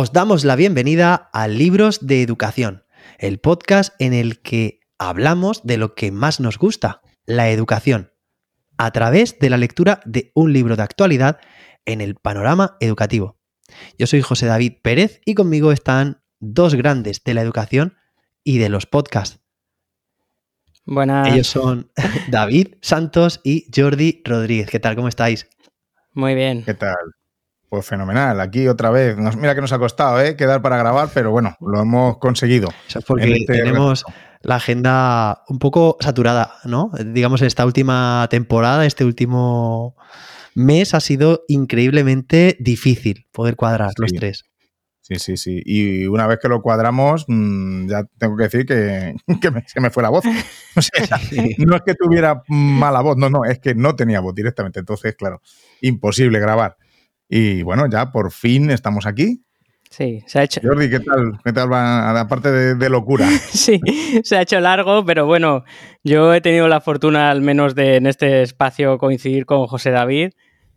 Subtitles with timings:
[0.00, 2.84] Os damos la bienvenida a Libros de Educación,
[3.18, 8.12] el podcast en el que hablamos de lo que más nos gusta, la educación,
[8.76, 11.40] a través de la lectura de un libro de actualidad
[11.84, 13.40] en el panorama educativo.
[13.98, 17.96] Yo soy José David Pérez y conmigo están dos grandes de la educación
[18.44, 19.40] y de los podcasts.
[20.84, 21.26] Buenas.
[21.26, 21.90] Ellos son
[22.28, 24.70] David Santos y Jordi Rodríguez.
[24.70, 24.94] ¿Qué tal?
[24.94, 25.50] ¿Cómo estáis?
[26.12, 26.62] Muy bien.
[26.62, 27.17] ¿Qué tal?
[27.68, 29.16] Pues fenomenal, aquí otra vez.
[29.36, 30.36] mira que nos ha costado ¿eh?
[30.36, 32.68] quedar para grabar, pero bueno, lo hemos conseguido.
[32.88, 34.06] Eso es porque este tenemos
[34.40, 36.90] la agenda un poco saturada, ¿no?
[37.04, 39.96] Digamos, esta última temporada, este último
[40.54, 44.44] mes ha sido increíblemente difícil poder cuadrar los tres.
[45.02, 45.62] Sí, sí, sí.
[45.64, 49.14] Y una vez que lo cuadramos, mm, ya tengo que decir que,
[49.66, 50.24] se me fue la voz.
[51.58, 54.80] No es que tuviera mala voz, no, no, es que no tenía voz directamente.
[54.80, 55.42] Entonces, claro,
[55.80, 56.76] imposible grabar.
[57.28, 59.42] Y bueno, ya por fin estamos aquí.
[59.90, 60.60] Sí, se ha hecho.
[60.62, 61.38] Jordi, ¿qué tal?
[61.44, 62.20] ¿Qué tal va?
[62.20, 63.26] Aparte de, locura.
[63.50, 63.80] sí,
[64.22, 65.64] se ha hecho largo, pero bueno,
[66.04, 70.30] yo he tenido la fortuna al menos de en este espacio coincidir con José David,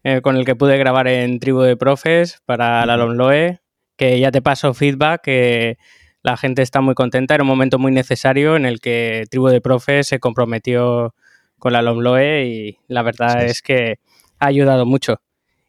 [0.03, 3.59] eh, con el que pude grabar en Tribu de Profes para la LOMLOE,
[3.97, 5.77] que ya te paso feedback, que
[6.23, 9.61] la gente está muy contenta, era un momento muy necesario en el que Tribu de
[9.61, 11.13] Profes se comprometió
[11.59, 13.99] con la LOMLOE y la verdad es que
[14.39, 15.21] ha ayudado mucho.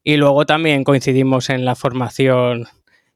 [0.04, 2.66] Y luego también coincidimos en la formación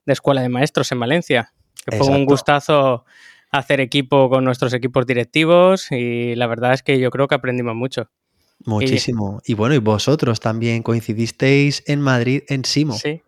[0.05, 1.53] de Escuela de Maestros en Valencia,
[1.85, 3.05] que fue un gustazo
[3.51, 7.75] hacer equipo con nuestros equipos directivos y la verdad es que yo creo que aprendimos
[7.75, 8.11] mucho.
[8.65, 9.41] Muchísimo.
[9.45, 12.95] Y, bueno, y vosotros también coincidisteis en Madrid en Simo.
[12.95, 13.23] Sí.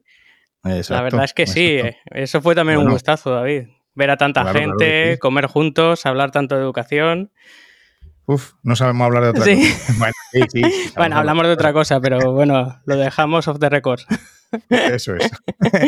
[0.62, 3.68] la verdad es que sí, eh, eso fue también un gustazo, David.
[3.94, 7.32] Ver a tanta gente, comer juntos, hablar tanto de educación.
[8.28, 9.94] Uf, no sabemos hablar de otra cosa.
[9.98, 14.00] Bueno, sí, sí, bueno, hablamos de otra cosa, pero bueno, lo dejamos off the record.
[14.68, 15.30] Eso es,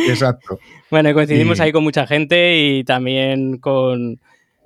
[0.08, 0.58] exacto.
[0.90, 4.20] Bueno, coincidimos ahí con mucha gente y también con...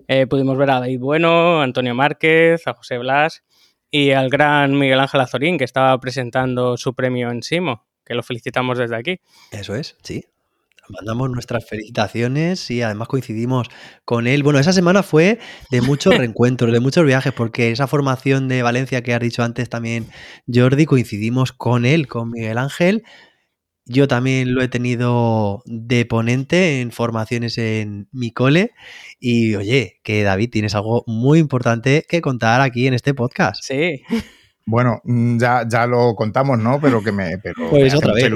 [0.06, 3.42] Eh, pudimos ver a David Bueno, a Antonio Márquez, a José Blas
[3.90, 8.22] y al gran Miguel Ángel Azorín, que estaba presentando su premio en Simo, que lo
[8.22, 9.20] felicitamos desde aquí.
[9.50, 10.24] Eso es, sí
[10.88, 13.68] mandamos nuestras felicitaciones y además coincidimos
[14.04, 14.42] con él.
[14.42, 15.38] Bueno, esa semana fue
[15.70, 19.68] de muchos reencuentros, de muchos viajes, porque esa formación de Valencia que has dicho antes
[19.68, 20.06] también,
[20.52, 23.04] Jordi, coincidimos con él, con Miguel Ángel.
[23.86, 28.70] Yo también lo he tenido de ponente en formaciones en mi cole.
[29.20, 33.62] Y oye, que David, tienes algo muy importante que contar aquí en este podcast.
[33.62, 34.02] Sí.
[34.66, 36.80] Bueno, mm, ya, ya lo contamos, ¿no?
[36.80, 37.36] Pero que me.
[37.38, 38.32] Pero pues otra vez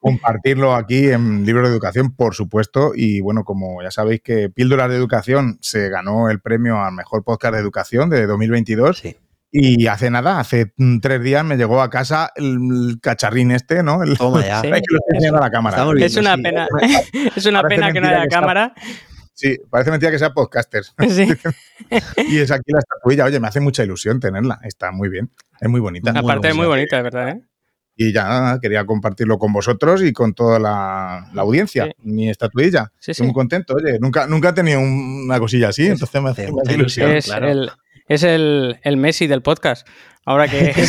[0.00, 2.92] compartirlo aquí en Libro de Educación, por supuesto.
[2.94, 7.22] Y bueno, como ya sabéis que Píldoras de Educación se ganó el premio al mejor
[7.22, 9.02] podcast de educación de 2022.
[9.52, 10.72] Y hace nada, hace
[11.02, 14.02] tres días me llegó a casa el cacharrín este, ¿no?
[14.02, 14.62] El, Toma ya.
[15.32, 15.86] la cámara.
[15.98, 16.66] es una pena,
[17.36, 18.72] es una pena que no haya cámara.
[19.34, 20.84] Sí, parece mentira que sea podcaster.
[21.08, 21.26] Sí.
[22.28, 23.24] y es aquí la estatuilla.
[23.24, 24.60] Oye, me hace mucha ilusión tenerla.
[24.62, 25.30] Está muy bien.
[25.60, 26.12] Es muy bonita.
[26.14, 27.49] Aparte, es muy bonita, de verdad, ¿eh?
[27.96, 32.92] Y ya quería compartirlo con vosotros y con toda la, audiencia, mi estatuilla.
[32.98, 36.72] Estoy muy contento, oye, nunca, nunca he tenido una cosilla así, entonces me hace mucha
[36.72, 37.10] ilusión.
[37.10, 37.70] Es, el,
[38.08, 39.86] es el, Messi del podcast,
[40.24, 40.74] ahora que...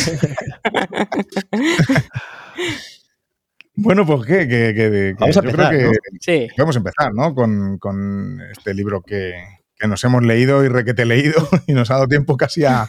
[3.74, 5.74] bueno, pues qué, que, vamos a empezar,
[6.20, 6.48] sí.
[6.56, 7.34] Vamos a empezar, ¿no?
[7.34, 9.34] Con, este libro que,
[9.86, 12.88] nos hemos leído y requete leído y nos ha dado tiempo casi a,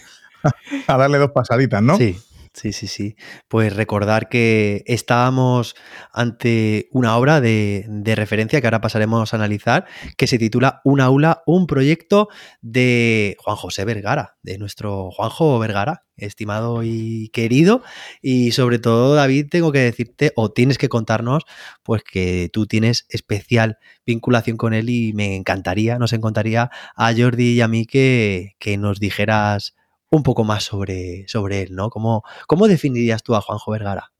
[0.87, 1.97] a darle dos pasaditas, ¿no?
[1.97, 2.17] Sí.
[2.53, 3.15] Sí, sí, sí.
[3.47, 5.75] Pues recordar que estábamos
[6.11, 9.85] ante una obra de, referencia que ahora pasaremos a analizar,
[10.17, 12.29] que se titula Un aula, un proyecto
[12.61, 17.81] de Juan José Vergara, de nuestro Juanjo Vergara, estimado y querido.
[18.21, 21.45] Y sobre todo, David, tengo que decirte, o tienes que contarnos,
[21.81, 27.53] pues que tú tienes especial vinculación con él y me encantaría, nos encantaría a Jordi
[27.53, 29.73] y a mí que, que nos dijeras
[30.15, 31.89] un poco más sobre, sobre él, ¿no?
[31.89, 34.11] ¿Cómo, ¿Cómo definirías tú a Juanjo Vergara?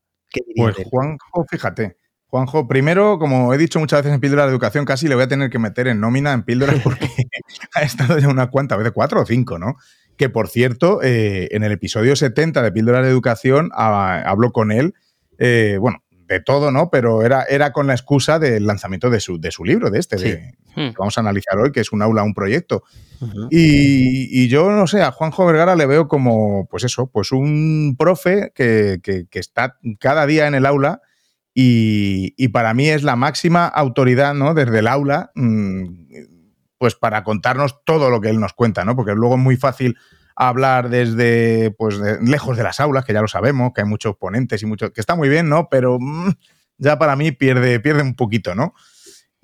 [0.56, 5.08] pues Juanjo, fíjate, Juanjo, primero, como he dicho muchas veces en Píldoras de Educación, casi
[5.08, 7.08] le voy a tener que meter en nómina en Píldoras porque
[7.76, 9.76] ha estado ya una cuanta veces, cuatro o cinco, ¿no?
[10.18, 14.72] Que por cierto, eh, en el episodio 70 de Píldoras de Educación ah, hablo con
[14.72, 14.96] él,
[15.38, 16.03] eh, bueno,
[16.34, 16.90] de todo, ¿no?
[16.90, 20.18] Pero era, era con la excusa del lanzamiento de su, de su libro, de este,
[20.18, 20.90] de, hmm.
[20.90, 22.84] que vamos a analizar hoy, que es un aula, un proyecto.
[23.50, 28.52] y, yo, no sé, a Juanjo Vergara le veo como, pues eso, pues un profe
[28.54, 29.00] que,
[29.32, 31.02] está cada día en el aula
[31.54, 34.54] y, para mí es la máxima autoridad, ¿no?
[34.54, 35.84] Desde el aula, mm,
[36.78, 38.96] pues para contarnos todo lo que él nos cuenta, ¿no?
[38.96, 39.98] Porque luego es muy fácil
[40.36, 44.62] hablar desde, pues, lejos de las aulas, que ya lo sabemos, que hay muchos ponentes
[44.64, 45.68] y muchos, que está muy bien, ¿no?
[45.70, 46.32] Pero mm,
[46.78, 48.74] ya para mí pierde, pierde un poquito, ¿no?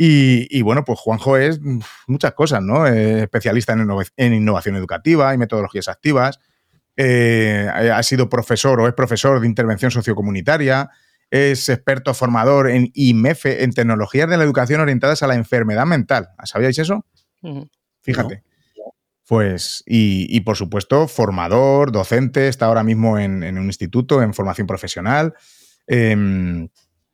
[0.01, 1.59] Y, bueno, pues Juanjo es
[2.07, 2.87] muchas cosas, ¿no?
[2.87, 6.39] especialista en, innovación educativa y metodologías activas.
[6.95, 10.89] Eh, ha sido profesor o es profesor de intervención sociocomunitaria.
[11.29, 16.29] Es experto formador en IMEFE, en tecnologías de la educación orientadas a la enfermedad mental.
[16.45, 17.05] ¿Sabíais eso?
[17.99, 18.43] Fíjate.
[19.29, 25.35] Pues, y, por supuesto, formador, docente, está ahora mismo en, un instituto en formación profesional.
[25.85, 26.67] Em,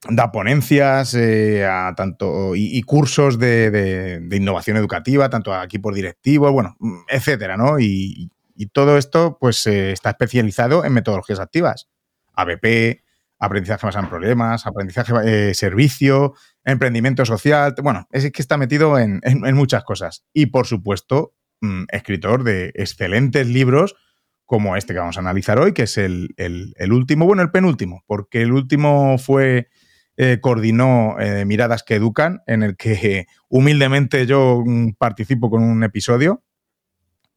[0.09, 6.77] da ponencias eh, a tanto y, cursos de, innovación educativa, tanto aquí por directivo, bueno,
[7.09, 7.81] etcétera, ¿no?
[7.81, 8.31] Y,
[8.71, 11.89] todo esto, pues, eh, está especializado en metodologías activas.
[12.33, 13.03] ABP,
[13.39, 16.33] aprendizaje basado en problemas, aprendizaje eh, servicio,
[16.63, 17.75] emprendimiento social.
[17.83, 19.19] Bueno, es que está metido en,
[19.53, 20.23] muchas cosas.
[20.31, 21.33] Y por supuesto,
[21.65, 23.95] mm, escritor de excelentes libros
[24.45, 28.03] como este que vamos a analizar hoy, que es el, el último, bueno, el penúltimo,
[28.05, 29.69] porque el último fue
[30.17, 35.83] eh, coordinó eh, Miradas que Educan, en el que humildemente yo mm, participo con un
[35.83, 36.43] episodio.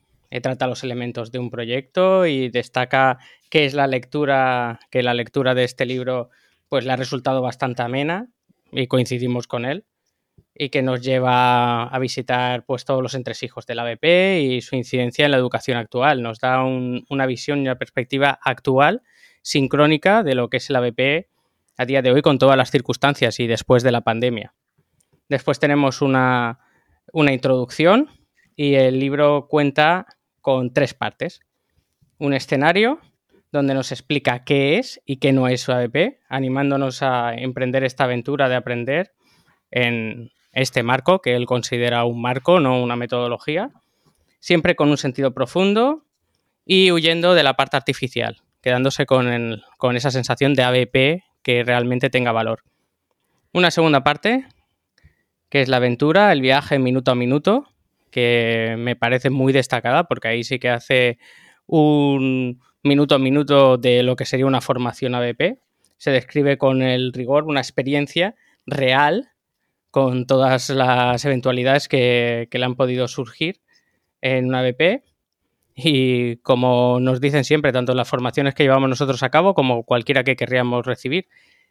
[0.43, 3.19] trata los elementos de un proyecto y destaca
[3.51, 6.31] que es la lectura, que la lectura de este libro
[6.69, 8.29] pues le ha resultado bastante amena
[8.71, 9.85] y coincidimos con él
[10.55, 15.25] y que nos lleva a visitar pues todos los entresijos del ABP y su incidencia
[15.25, 16.23] en la educación actual.
[16.23, 19.03] Nos da una visión y una perspectiva actual,
[19.43, 21.29] sincrónica de lo que es el ABP
[21.79, 24.55] a día de hoy con todas las circunstancias y después de la pandemia.
[25.29, 26.59] Después tenemos una,
[27.13, 28.11] una introducción
[28.55, 30.07] y el libro cuenta
[30.41, 31.41] con tres partes.
[32.19, 33.01] Un escenario
[33.51, 38.49] donde nos explica qué es y qué no es ABP, animándonos a emprender esta aventura
[38.49, 39.13] de aprender
[39.71, 43.71] en este marco, que él considera un marco, no una metodología,
[44.39, 46.05] siempre con un sentido profundo
[46.65, 52.11] y huyendo de la parte artificial, quedándose con, con esa sensación de ABP que realmente
[52.11, 52.63] tenga valor.
[53.53, 54.47] Una segunda parte,
[55.49, 57.69] que es la aventura, el viaje minuto a minuto,
[58.11, 61.19] que me parece muy destacada porque ahí sí que hace
[61.67, 65.59] un minuto a minuto de lo que sería una formación ABP.
[65.97, 68.35] Se describe con el rigor una experiencia
[68.67, 69.32] real
[69.93, 73.61] con todas las eventualidades que, le han podido surgir
[74.23, 75.05] en una ABP.
[75.75, 79.85] Y como nos dicen siempre, tanto en las formaciones que llevamos nosotros a cabo como
[79.85, 81.29] cualquiera que querríamos recibir,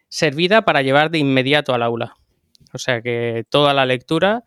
[0.08, 2.14] servida para llevar de inmediato al aula.
[2.72, 4.44] O sea que toda la lectura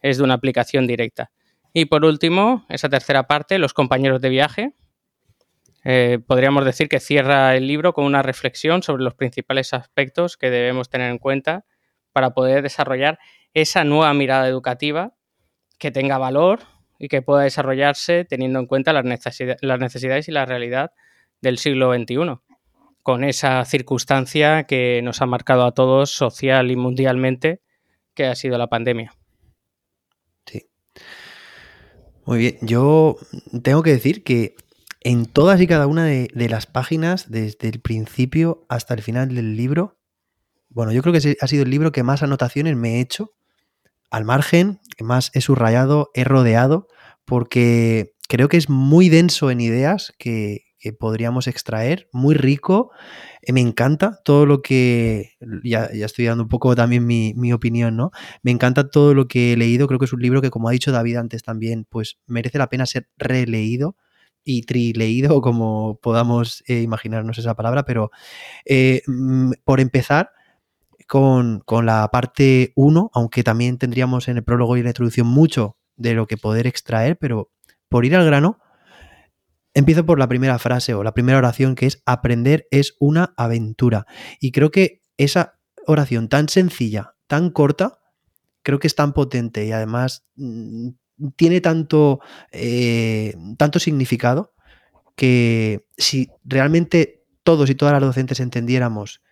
[0.00, 1.30] es de una aplicación directa.
[1.74, 4.72] Y por último, esa tercera parte, los compañeros de viaje.
[5.84, 10.48] Eh, podríamos decir que cierra el libro con una reflexión sobre los principales aspectos que
[10.48, 11.66] debemos tener en cuenta
[12.18, 13.20] para poder desarrollar
[13.54, 15.14] esa nueva mirada educativa
[15.78, 16.58] que tenga valor
[16.98, 19.04] y que pueda desarrollarse teniendo en cuenta las,
[19.60, 20.90] las necesidades y la realidad
[21.40, 22.40] del siglo XXI,
[23.04, 27.60] con esa circunstancia que nos ha marcado a todos social y mundialmente,
[28.14, 29.14] que ha sido la pandemia.
[32.24, 33.16] Muy bien, yo
[33.62, 34.56] tengo que decir que
[35.02, 39.56] en todas y cada una de, las páginas, desde el principio hasta el final del
[39.56, 39.97] libro,
[40.70, 43.32] bueno, yo creo que ha sido el libro que más anotaciones me he hecho
[44.10, 46.88] al margen, que más he subrayado, he rodeado,
[47.24, 50.64] porque creo que es muy denso en ideas que,
[50.98, 52.90] podríamos extraer, muy rico.
[53.42, 55.32] Eh, me encanta todo lo que,
[55.62, 58.10] ya, ya estoy dando un poco también mi, mi, opinión, ¿no?
[58.42, 60.72] Me encanta todo lo que he leído, creo que es un libro que, como ha
[60.72, 63.96] dicho David antes también, pues merece la pena ser releído.
[64.44, 68.10] y trileído, como podamos eh, imaginarnos esa palabra, pero
[68.64, 70.30] eh, mm, por empezar
[71.08, 75.78] con, con la parte 1, aunque también tendríamos en el prólogo y la introducción mucho
[75.96, 77.50] de lo que poder extraer, pero
[77.88, 78.60] por ir al grano,
[79.74, 84.06] empiezo por la primera frase o la primera oración que es aprender es una aventura.
[84.38, 88.00] Y creo que esa oración tan sencilla, tan corta,
[88.62, 90.90] creo que es tan potente y además mm,
[91.36, 92.20] tiene tanto,
[92.52, 94.52] eh, tanto significado
[95.16, 99.22] que si realmente todos y todas las docentes entendiéramos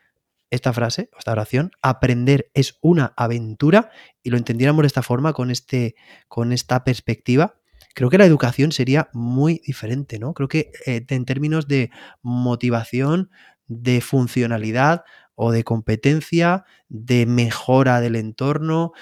[0.51, 3.91] esta frase, esta oración, aprender es una aventura
[4.23, 5.95] y lo entendiéramos de esta forma, con, este,
[6.29, 7.57] con esta perspectiva,
[7.97, 10.35] creo que la educación sería muy diferente, ¿no?
[10.35, 11.91] Creo que eh, en términos de
[12.23, 13.31] motivación,
[13.67, 18.93] de funcionalidad o de competencia, de mejora del entorno,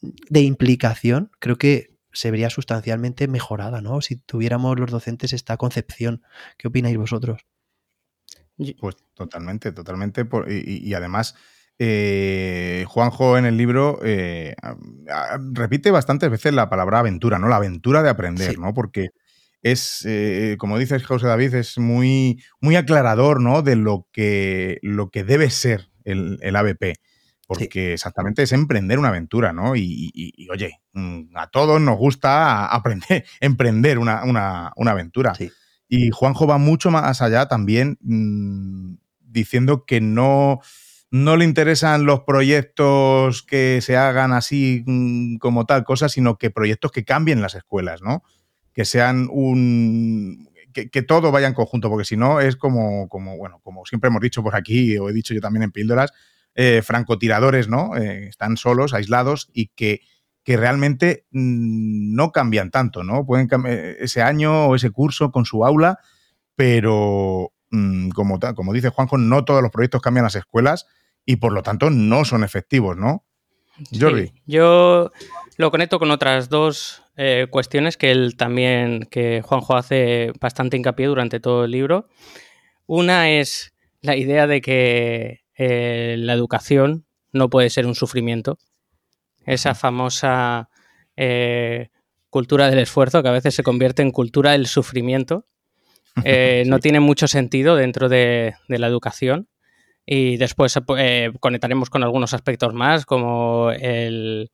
[0.00, 4.00] de implicación, creo que se vería sustancialmente mejorada, ¿no?
[4.00, 6.22] Si tuviéramos los docentes esta concepción.
[6.56, 7.42] ¿Qué opináis vosotros?
[8.80, 10.26] Pues totalmente, totalmente.
[10.48, 11.34] y, además,
[11.78, 14.56] eh, Juanjo en el libro eh,
[15.52, 17.48] repite bastantes veces la palabra aventura, ¿no?
[17.48, 18.74] La aventura de aprender, ¿no?
[18.74, 19.10] Porque
[19.62, 23.62] es, eh, como dices José David, es muy, muy aclarador, ¿no?
[23.62, 26.98] De lo que, lo que debe ser el, el ABP
[27.48, 29.74] porque exactamente es emprender una aventura, ¿no?
[29.74, 34.20] Y, oye, mm, a todos nos gusta aprender, emprender una,
[34.76, 35.32] aventura.
[35.88, 40.60] Y Juanjo va mucho más allá también mm, diciendo que no,
[41.10, 46.50] no le interesan los proyectos que se hagan así mm, como tal cosa, sino que
[46.50, 48.22] proyectos que cambien las escuelas, ¿no?
[48.72, 50.48] Que sean un...
[50.72, 54.20] Que, todo vaya en conjunto, porque si no es como, como, bueno, como siempre hemos
[54.20, 56.12] dicho por aquí, o he dicho yo también en píldoras,
[56.54, 57.96] eh, francotiradores, ¿no?
[57.96, 60.02] Eh, están solos, aislados y que,
[60.48, 63.26] que realmente mm, no cambian tanto, ¿no?
[63.26, 65.98] Pueden eh, ese año o ese curso con su aula,
[66.56, 70.86] pero mm, como, como dice Juanjo, no todos los proyectos cambian las escuelas
[71.26, 73.26] y por lo tanto no son efectivos, ¿no?
[73.92, 74.32] Jordi.
[74.46, 75.12] yo
[75.58, 77.02] lo conecto con otras dos
[77.50, 82.08] cuestiones que él también, que Juanjo hace bastante hincapié durante todo el libro.
[82.86, 88.58] Una es la idea de que eh, la educación no puede ser un sufrimiento.
[89.48, 90.68] Esa famosa
[91.16, 91.88] eh,
[92.30, 95.46] cultura del esfuerzo, que a veces se convierte en cultura del sufrimiento,
[96.24, 99.48] eh, no tiene mucho sentido dentro de, la educación.
[100.04, 100.78] Y después
[101.40, 104.50] conectaremos con algunos aspectos más, como el,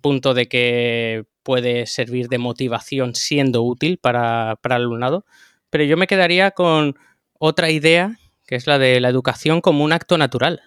[0.00, 5.24] punto de que puede servir de motivación siendo útil para, para el alumnado.
[5.70, 6.94] Pero yo me quedaría con
[7.38, 10.62] otra idea que es la de la educación como un acto natural,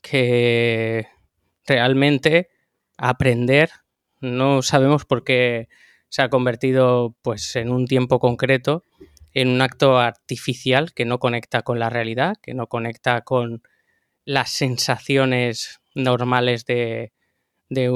[0.00, 1.08] que
[1.66, 2.48] realmente
[3.08, 3.70] aprender
[4.20, 5.68] no sabemos por qué
[6.08, 8.84] se ha convertido pues en un tiempo concreto
[9.32, 13.62] en un acto artificial que no conecta con la realidad, que no conecta con
[14.24, 17.12] las sensaciones normales de,
[17.68, 17.90] de,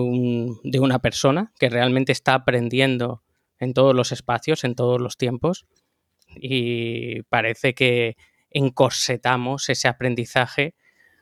[0.62, 3.22] de una persona que realmente está aprendiendo
[3.58, 5.66] en todos los espacios, en todos los tiempos.
[6.36, 8.16] Y parece que
[8.50, 10.74] encorsetamos ese aprendizaje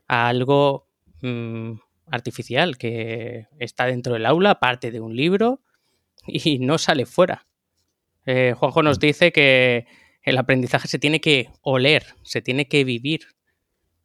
[0.08, 0.88] a algo
[1.22, 1.72] mm,
[2.06, 5.60] artificial que está dentro del aula, parte de un libro
[6.26, 7.46] y no sale fuera.
[8.26, 9.00] Eh, Juanjo nos mm.
[9.00, 9.86] dice que
[10.22, 13.22] el aprendizaje se tiene que oler, se tiene que vivir.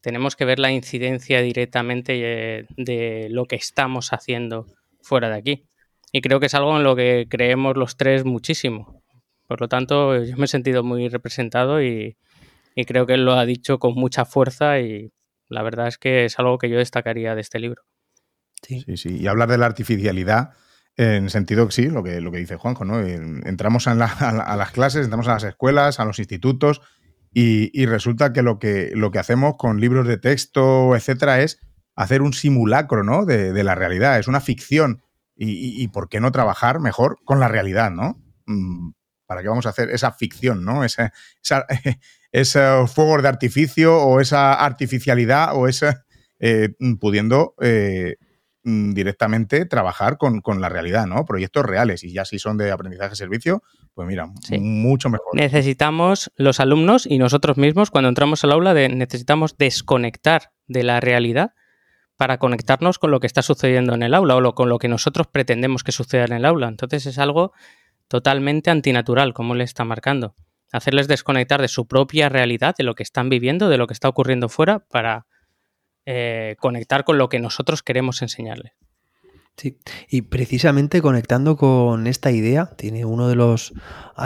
[0.01, 4.66] Tenemos que ver la incidencia directamente eh, de lo que estamos haciendo
[5.01, 5.66] fuera de aquí.
[6.12, 9.04] Y creo que es algo en lo que creemos los tres muchísimo.
[9.48, 12.18] Por lo tanto, yo me he sentido muy representado y,
[12.75, 15.12] y creo que él lo ha dicho con mucha fuerza y
[15.50, 17.84] la verdad es que es algo que yo destacaría de este libro.
[18.62, 20.51] Sí, sí, y hablar de la artificialidad
[20.98, 23.00] en sentido que sí, lo que, lo que dice Juanjo, ¿no?
[23.00, 26.82] Entramos a, las clases, entramos a las escuelas, a los institutos
[27.32, 31.60] y, resulta que lo, que lo que hacemos con libros de texto, etcétera, es
[31.96, 33.25] hacer un simulacro, ¿no?
[33.25, 35.04] De, la realidad, es una ficción.
[35.36, 38.20] Y, por qué no trabajar mejor con la realidad, ¿no?
[38.48, 38.94] Mm,
[39.27, 40.84] ¿Para qué vamos a hacer esa ficción, ¿no?
[40.84, 41.13] esa,
[42.39, 46.06] esos fuegos de artificio o esa artificialidad o esa
[46.39, 48.17] eh, pudiendo eh,
[48.63, 51.25] mm, directamente trabajar con, la realidad, ¿no?
[51.25, 53.63] Proyectos reales y ya si son de aprendizaje-servicio,
[53.96, 54.27] pues mira,
[54.60, 55.34] mucho mejor.
[55.34, 61.53] Necesitamos los alumnos y nosotros mismos cuando entramos al aula necesitamos desconectar de la realidad
[62.17, 65.25] para conectarnos con lo que está sucediendo en el aula o con lo que nosotros
[65.25, 66.67] pretendemos que suceda en el aula.
[66.67, 67.51] Entonces es algo
[68.08, 70.36] totalmente antinatural, como le está marcando
[70.71, 74.09] hacerles desconectar de su propia realidad, de lo que están viviendo, de lo que está
[74.09, 75.25] ocurriendo fuera, para
[76.05, 78.74] eh, conectar con lo que nosotros queremos enseñarles.
[79.57, 83.74] Sí, y precisamente conectando con esta idea, tiene uno de los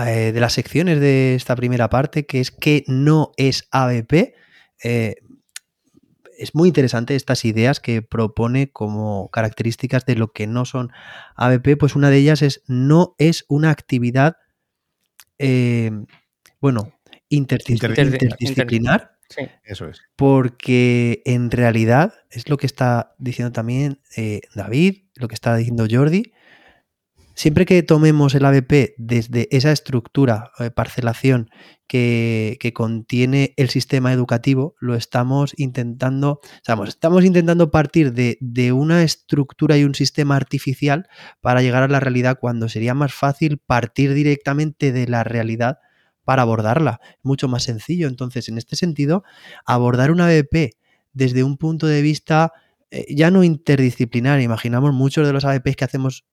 [0.05, 4.35] eh, de las secciones de esta primera parte que es que no es ABP.
[4.83, 5.15] Eh,
[6.37, 10.91] es muy interesante estas ideas que propone como características de lo que no son
[11.35, 14.35] ABP, pues una de ellas es no es una actividad,
[16.61, 16.93] bueno,
[17.29, 19.17] interdisciplinar.
[19.29, 19.47] Sí.
[19.63, 20.01] Eso es.
[20.15, 25.87] Porque en realidad es lo que está diciendo también eh, David, lo que está diciendo
[25.89, 26.33] Jordi.
[27.33, 31.49] Siempre que tomemos el ABP desde esa estructura de parcelación
[31.87, 36.41] que, contiene el sistema educativo, lo estamos intentando,
[36.87, 41.07] estamos intentando partir de, de, una estructura y un sistema artificial
[41.39, 45.79] para llegar a la realidad cuando sería más fácil partir directamente de la realidad
[46.23, 46.99] para abordarla.
[47.23, 48.07] Mucho más sencillo.
[48.07, 49.23] Entonces, en este sentido,
[49.65, 50.75] abordar una ABP
[51.13, 52.53] desde un punto de vista
[52.91, 56.25] eh, ya no interdisciplinar, imaginamos muchos de los ABPs que hacemos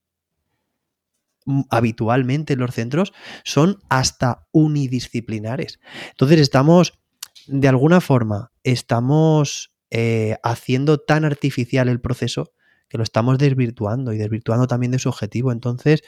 [1.71, 3.13] habitualmente en los centros
[3.45, 5.81] son hasta unidisciplinares.
[6.11, 6.99] Entonces estamos,
[7.47, 12.53] de alguna forma, estamos eh, haciendo tan artificial el proceso
[12.89, 15.53] que lo estamos desvirtuando y desvirtuando también de su objetivo.
[15.53, 16.03] Entonces,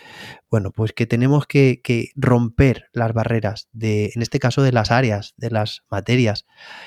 [0.51, 1.81] bueno, pues que tenemos que,
[2.17, 6.47] romper las barreras de, en este caso, de las áreas, de las materias,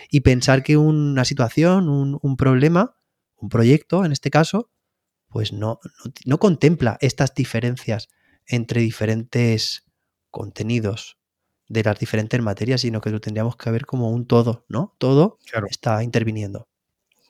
[0.09, 2.97] y pensar que una situación, un, problema,
[3.37, 4.69] un proyecto, en este caso,
[5.29, 5.79] pues no,
[6.25, 8.09] no, contempla estas diferencias
[8.45, 9.85] entre diferentes
[10.29, 11.17] contenidos
[11.69, 14.95] de las diferentes materias, sino que lo tendríamos que ver como un todo, ¿no?
[14.99, 16.67] Todo está interviniendo.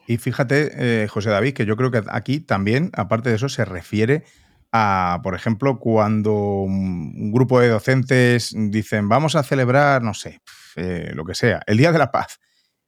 [0.08, 3.66] Y fíjate, eh, José David, que yo creo que aquí también, aparte de eso, se
[3.66, 4.24] refiere
[4.72, 10.42] a, por ejemplo, cuando un grupo de docentes dicen, vamos a celebrar, no sé,
[10.76, 12.40] eh, lo que sea, el Día de la Paz.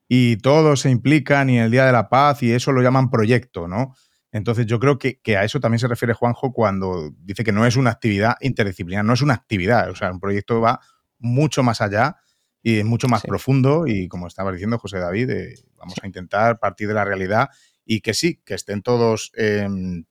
[0.08, 3.66] Y todos se implican y el Día de la Paz y eso lo llaman proyecto,
[3.68, 3.94] ¿no?
[4.32, 7.64] Entonces yo creo que, que, a eso también se refiere Juanjo cuando dice que no
[7.64, 10.80] es una actividad interdisciplinar, no es una actividad, o sea, un proyecto va
[11.18, 12.16] mucho más allá
[12.62, 15.54] y es mucho más profundo y como estaba diciendo José David, eh,
[15.86, 17.48] vamos a intentar partir de la realidad
[17.84, 20.04] y que sí, que estén todos em,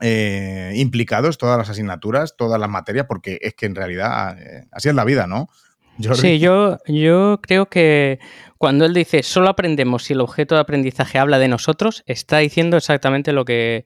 [0.00, 4.88] eh, implicados, todas las asignaturas, todas las materias, porque es que en realidad eh, así
[4.88, 5.48] es la vida, ¿no?
[6.14, 8.18] Sí, yo, yo creo que
[8.56, 12.76] cuando él dice solo aprendemos si el objeto de aprendizaje habla de nosotros, está diciendo
[12.78, 13.84] exactamente lo que,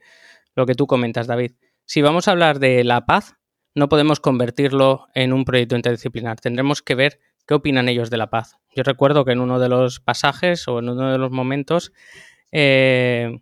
[0.55, 1.53] lo que tú comentas, David.
[1.85, 3.35] Si vamos a hablar de la paz,
[3.75, 6.41] no podemos convertirlo en un proyecto interdisciplinar.
[6.41, 8.57] Tendremos que ver ¿Qué opinan ellos de la paz?
[8.77, 11.93] Yo recuerdo que en uno de los pasajes o en uno de los momentos
[12.53, 13.39] eh,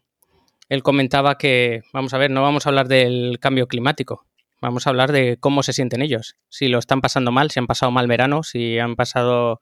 [0.68, 4.26] él comentaba que, vamos a ver, no vamos a hablar del cambio climático,
[4.60, 7.66] vamos a hablar de cómo se sienten ellos, si lo están pasando mal, si han
[7.66, 9.60] pasado mal verano, si han pasado,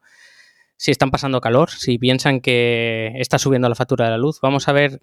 [0.77, 4.69] si están pasando calor, si piensan que está subiendo la factura de la luz, vamos
[4.69, 5.01] a ver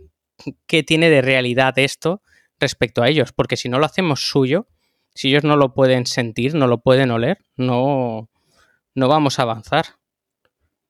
[0.67, 2.21] qué tiene de realidad esto
[2.59, 4.67] respecto a ellos, porque si no lo hacemos suyo,
[5.15, 8.29] si ellos no lo pueden sentir, no lo pueden oler, no,
[8.93, 9.97] no vamos a avanzar.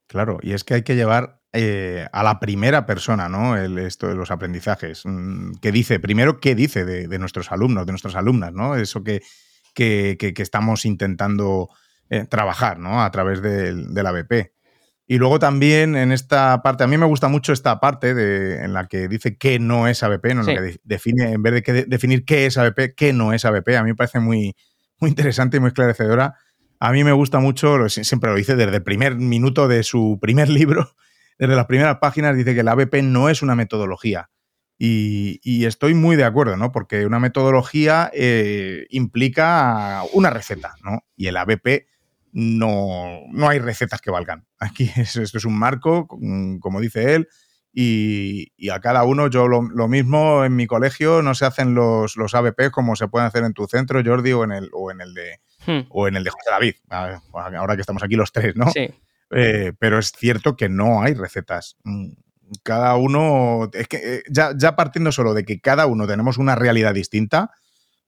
[0.09, 3.55] Claro, y es que hay que llevar eh, a la primera persona, ¿no?
[3.55, 5.03] El, esto de los aprendizajes.
[5.05, 5.99] Mm, ¿Qué dice?
[5.99, 8.75] Primero, ¿qué dice de, nuestros alumnos, de nuestras alumnas, ¿no?
[8.75, 9.21] Eso que,
[9.75, 11.69] que, estamos intentando
[12.09, 13.03] eh, trabajar, ¿no?
[13.03, 14.51] A través del, del ABP.
[15.05, 18.73] Y luego también en esta parte, a mí me gusta mucho esta parte de, en
[18.73, 20.41] la que dice qué no es ABP, ¿no?
[20.41, 23.77] En, que define, en vez de que definir qué es ABP, qué no es ABP.
[23.77, 24.55] A mí me parece muy,
[24.99, 26.35] muy interesante y muy esclarecedora
[26.79, 30.49] a mí me gusta mucho, siempre lo dice desde el primer minuto de su primer
[30.49, 30.95] libro,
[31.37, 34.29] desde las primeras páginas, dice que la ABP no es una metodología.
[34.81, 36.71] Y, estoy muy de acuerdo, ¿no?
[36.71, 41.03] Porque una metodología eh, implica una receta, ¿no?
[41.17, 41.85] Y el ABP
[42.31, 44.47] no, no hay recetas que valgan.
[44.57, 47.27] Aquí esto es un marco, como dice él,
[47.73, 52.33] y, a cada uno, yo lo, mismo en mi colegio, no se hacen los, los
[52.33, 55.13] ABP como se pueden hacer en tu centro, Jordi, o en el, o en el
[55.13, 55.39] de
[55.69, 55.85] Hmm.
[55.89, 58.71] o en el de José David, ahora que estamos aquí los tres, ¿no?
[58.71, 58.89] Sí.
[59.29, 61.77] Eh, pero es cierto que no hay recetas.
[61.83, 62.13] Mm,
[62.63, 66.55] cada uno, es que eh, ya, ya, partiendo solo de que cada uno tenemos una
[66.55, 67.51] realidad distinta,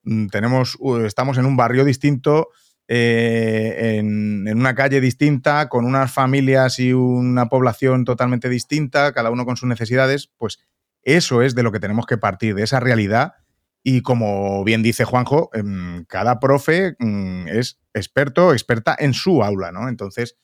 [0.01, 2.49] mm, tenemos, estamos en un barrio distinto,
[2.87, 9.29] eh, en, en, una calle distinta, con unas familias y una población totalmente distinta, cada
[9.29, 10.57] uno con sus necesidades, pues
[11.03, 13.35] eso es de lo que tenemos que partir, de esa realidad
[13.83, 19.71] y como bien dice Juanjo, em, cada profe mm, es experto, experta en su aula,
[19.71, 19.89] ¿no?
[19.89, 20.37] Entonces,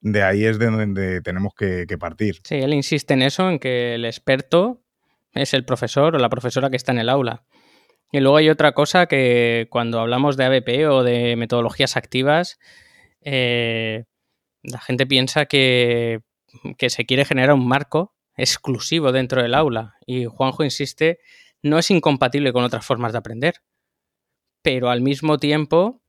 [0.00, 2.36] de ahí es de donde tenemos que, partir.
[2.44, 4.82] Sí, él insiste en eso, en que el experto
[5.32, 7.44] es el profesor o la profesora que está en el aula.
[8.10, 12.58] Y luego hay otra cosa que cuando hablamos de ABP o de metodologías activas,
[13.22, 14.04] eh,
[14.62, 16.20] la gente piensa que,
[16.78, 19.96] que se quiere generar un marco exclusivo dentro del aula.
[20.06, 21.18] Y Juanjo insiste
[21.62, 23.54] no es incompatible con otras formas de aprender,
[24.62, 26.02] pero al mismo tiempo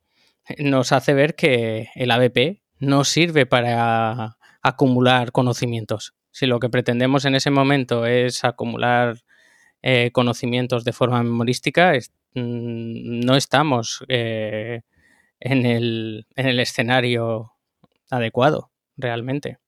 [0.58, 6.14] nos hace ver que el ABP no sirve para acumular conocimientos.
[6.32, 9.18] Si lo que pretendemos en ese momento es acumular
[9.82, 14.82] eh, conocimientos de forma memorística, mm, no estamos eh,
[15.40, 17.54] en, el, en el escenario
[18.10, 19.60] adecuado, realmente.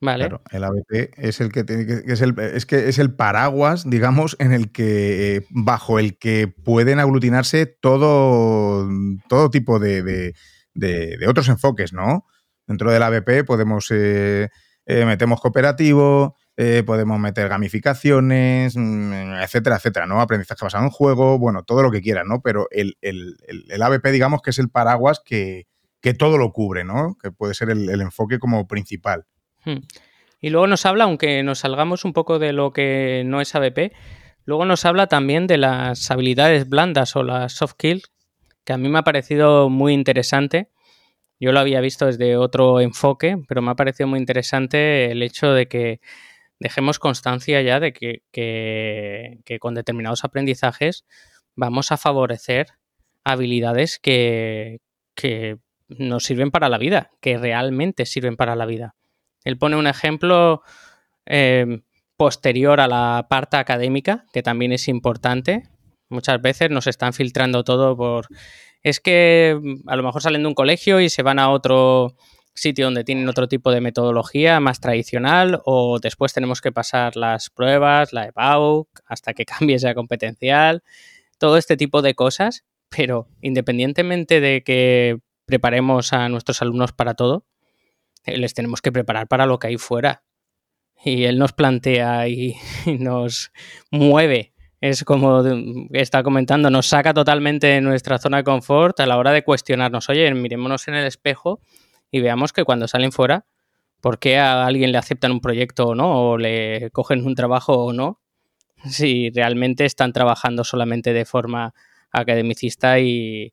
[0.00, 0.28] Vale.
[0.28, 1.60] Claro, el ABP es el que,
[2.06, 6.48] es el, es que es el paraguas, digamos, en el que eh, bajo el que
[6.48, 8.88] pueden aglutinarse todo,
[9.28, 10.34] todo tipo de,
[11.28, 12.24] otros enfoques, ¿no?
[12.66, 14.48] Dentro del ABP podemos eh,
[14.86, 16.36] eh, metemos cooperativo,
[16.86, 20.20] podemos meter gamificaciones, mm, etcétera, etcétera, ¿no?
[20.20, 22.40] Aprendizaje basado en juego, bueno, todo lo que quieran, ¿no?
[22.42, 25.66] Pero el, el, el ABP, digamos, que es el paraguas que,
[26.00, 27.16] que todo lo cubre, ¿no?
[27.22, 29.26] Que puede ser el, enfoque como principal.
[29.64, 29.78] Hmm.
[30.40, 33.92] Y luego nos habla, aunque nos salgamos un poco de lo que no es ABP,
[34.44, 38.10] luego nos habla también de las habilidades blandas o las soft skills,
[38.64, 40.70] que a mí me ha parecido muy interesante.
[41.38, 45.52] Yo lo había visto desde otro enfoque, pero me ha parecido muy interesante el hecho
[45.52, 46.00] de que
[46.58, 51.04] dejemos constancia ya de que, con determinados aprendizajes
[51.56, 52.68] vamos a favorecer
[53.24, 54.78] habilidades que,
[55.14, 58.94] que nos sirven para la vida, que realmente sirven para la vida.
[59.44, 60.62] Él pone un ejemplo
[61.26, 61.82] eh,
[62.16, 65.68] posterior a la parte académica, que también es importante.
[66.08, 68.26] Muchas veces nos están filtrando todo por...
[68.82, 72.16] Es que mm, a lo mejor salen de un colegio y se van a otro
[72.54, 77.48] sitio donde tienen otro tipo de metodología más tradicional o después tenemos que pasar las
[77.48, 80.82] pruebas, la EBAU, hasta que cambie esa competencial,
[81.38, 87.46] todo este tipo de cosas, pero independientemente de que preparemos a nuestros alumnos para todo,
[88.24, 90.22] les tenemos que preparar para lo que hay fuera.
[91.04, 92.56] Y él nos plantea y,
[92.98, 93.52] nos
[93.90, 94.52] mueve.
[94.80, 95.42] Es como
[95.92, 100.08] está comentando, nos saca totalmente de nuestra zona de confort a la hora de cuestionarnos,
[100.08, 101.60] oye, mirémonos en el espejo
[102.10, 103.44] y veamos que cuando salen fuera,
[104.00, 106.30] ¿por qué a alguien le aceptan un proyecto o no?
[106.30, 108.20] ¿O le cogen un trabajo o no?
[108.86, 111.74] Si realmente están trabajando solamente de forma
[112.10, 113.52] academicista y,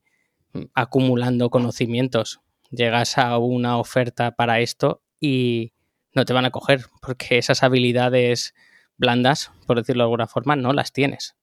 [0.73, 2.41] acumulando conocimientos.
[2.71, 5.73] Llegas a una oferta para esto y
[6.13, 8.53] no te van a coger porque esas habilidades
[8.97, 11.35] blandas, por decirlo de alguna forma, no las tienes.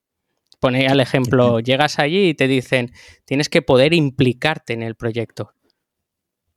[0.61, 2.93] Pone al ejemplo, llegas allí y te dicen,
[3.25, 5.53] tienes que poder implicarte en el proyecto.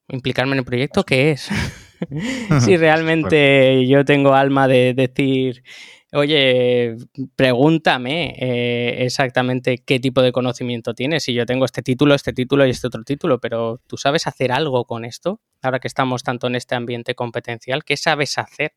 [0.08, 1.50] ¿Implicarme en el proyecto qué es?
[2.62, 5.64] si realmente yo tengo alma de decir,
[6.14, 6.96] oye,
[7.36, 11.24] pregúntame eh, exactamente qué tipo de conocimiento tienes.
[11.24, 14.52] Si yo tengo este título, este título y este otro título, pero ¿tú sabes hacer
[14.52, 15.42] algo con esto?
[15.62, 18.74] Ahora que estamos tanto en este ambiente competencial, ¿qué sabes hacer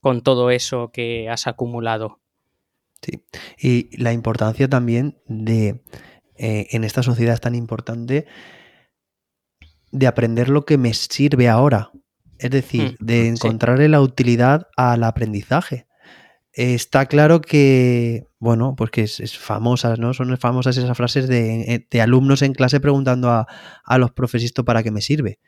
[0.00, 2.20] con todo eso que has acumulado?
[3.02, 3.22] Sí,
[3.58, 5.82] y la importancia también de,
[6.36, 8.26] eh, en esta sociedad tan importante,
[9.90, 11.90] de aprender lo que me sirve ahora.
[12.38, 15.87] Es decir, mm, de encontrarle la utilidad al aprendizaje
[16.58, 20.12] está claro que, bueno, pues que es, famosas, ¿no?
[20.12, 23.46] Son famosas esas frases de, eh, alumnos en clase preguntando a,
[23.98, 25.38] los profes esto para qué me sirve.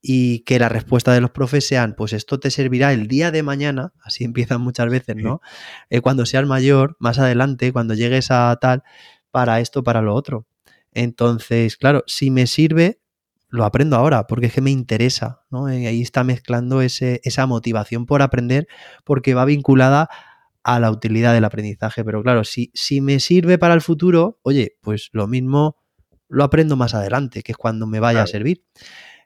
[0.00, 3.42] Y que la respuesta de los profes sean, pues esto te servirá el día de
[3.42, 5.40] mañana, así empiezan muchas veces, ¿no?
[5.90, 8.84] Eh, cuando seas mayor, más adelante, cuando llegues a tal,
[9.32, 10.46] para esto, para lo otro.
[10.92, 13.00] Entonces, claro, si me sirve,
[13.48, 15.72] lo aprendo ahora, porque es que me interesa, ¿no?
[15.72, 18.68] Y ahí está mezclando ese, esa motivación por aprender,
[19.04, 20.08] porque va vinculada
[20.62, 22.04] a la utilidad del aprendizaje.
[22.04, 25.76] Pero claro, si, si me sirve para el futuro, oye, pues lo mismo
[26.28, 28.64] lo aprendo más adelante, que es cuando me vaya a servir.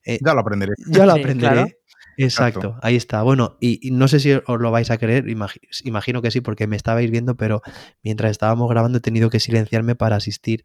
[0.04, 0.74] Eh, ya lo aprenderé.
[0.88, 1.78] Ya lo aprenderé.
[2.16, 3.22] Exacto, ahí está.
[3.22, 6.76] Bueno, y, no sé si os lo vais a creer, imagino que sí, porque me
[6.76, 7.62] estabais viendo, pero
[8.02, 10.64] mientras estábamos grabando he tenido que silenciarme para asistir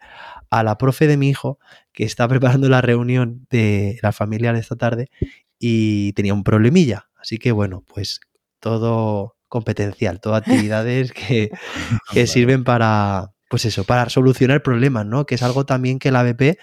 [0.49, 1.59] a la profe de mi hijo,
[1.91, 2.27] que está
[2.59, 5.09] preparando la reunión de la familia de esta tarde
[5.57, 7.09] y tenía un problemilla.
[7.19, 8.21] Así que bueno, pues
[8.59, 11.49] todo, competencial, todas actividades que,
[12.27, 15.25] sirven para, pues eso, para solucionar problemas, ¿no?
[15.25, 16.57] Que es algo también que la BP,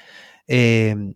[0.47, 1.15] em,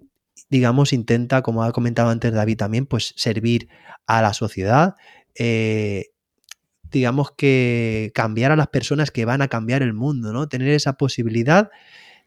[0.50, 3.68] digamos, intenta, como ha comentado antes David también, pues servir
[4.06, 4.96] a la sociedad,
[5.36, 6.06] eh,
[6.90, 10.48] digamos que cambiar a las personas que van a cambiar el mundo, ¿no?
[10.48, 11.70] Tener esa posibilidad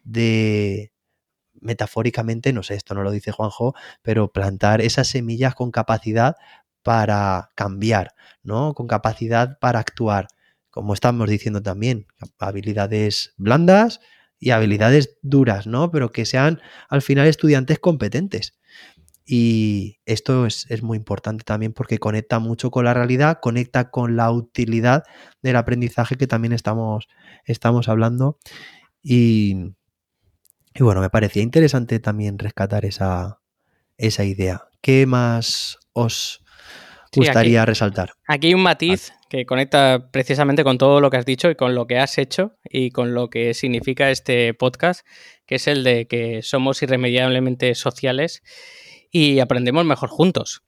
[0.05, 0.93] de,
[1.63, 6.35] metafóricamente, no sé, esto no lo dice Juanjo, pero plantar esas semillas con capacidad
[6.83, 8.73] para cambiar, ¿no?
[8.73, 10.27] Con capacidad para actuar,
[10.69, 12.07] como estamos diciendo también,
[12.39, 14.01] habilidades blandas
[14.39, 15.89] y habilidades duras, ¿no?
[15.91, 18.59] Pero que sean al final estudiantes competentes.
[19.25, 24.29] Y esto es, muy importante también porque conecta mucho con la realidad, conecta con la
[24.31, 25.03] utilidad
[25.41, 27.07] del aprendizaje que también estamos,
[27.45, 28.37] estamos hablando.
[29.01, 29.75] Y,
[30.77, 33.39] bueno, me parecía interesante también rescatar esa,
[33.97, 34.67] esa idea.
[34.81, 36.42] ¿Qué más os
[37.15, 38.13] gustaría resaltar?
[38.27, 41.75] Aquí hay un matiz que conecta precisamente con todo lo que has dicho y con
[41.75, 45.05] lo que has hecho y con lo que significa este podcast,
[45.45, 48.43] que es el de que somos irremediablemente sociales
[49.11, 50.63] y aprendemos mejor juntos.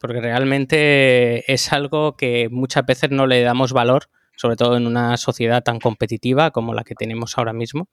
[0.00, 5.16] Porque realmente es algo que muchas veces no le damos valor, sobre todo en una
[5.16, 7.88] sociedad tan competitiva como la que tenemos ahora mismo.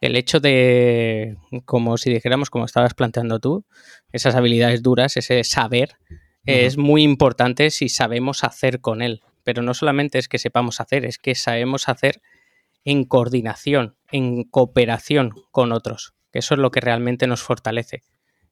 [0.00, 3.64] El hecho de, como si dijéramos, como estabas planteando tú,
[4.12, 5.96] esas habilidades duras, ese saber,
[6.46, 9.22] es muy importante si sabemos hacer con él.
[9.42, 12.22] Pero no solamente es que sepamos hacer, es que sabemos hacer
[12.84, 18.02] en coordinación, en cooperación con otros, que eso es lo que realmente nos fortalece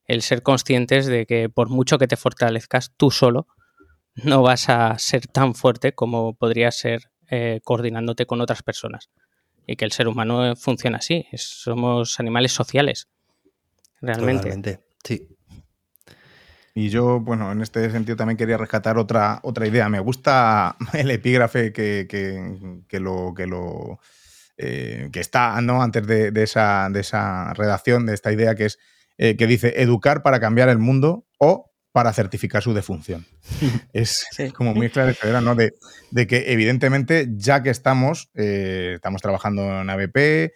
[0.07, 3.46] el ser conscientes de que por mucho que te fortalezcas tú solo,
[4.14, 9.11] no vas a ser tan fuerte como podrías ser eh, coordinándote con otras personas.
[9.66, 13.09] Y que el ser humano funciona así, somos animales sociales,
[14.00, 14.81] realmente.
[15.05, 15.28] sí.
[16.74, 19.88] Y yo, bueno, en este sentido también quería rescatar otra, otra idea.
[19.88, 24.00] Me gusta el epígrafe que, que, lo, que, lo
[24.56, 25.82] eh, que está ¿no?
[25.82, 28.78] antes de, de, esa, de esa redacción, de esta idea que es
[29.18, 33.26] eh, que dice educar para cambiar el mundo o para certificar su defunción.
[33.92, 35.54] es como muy claro ¿no?
[35.54, 35.74] De,
[36.26, 40.52] que evidentemente, ya que estamos, eh, estamos trabajando en ABP,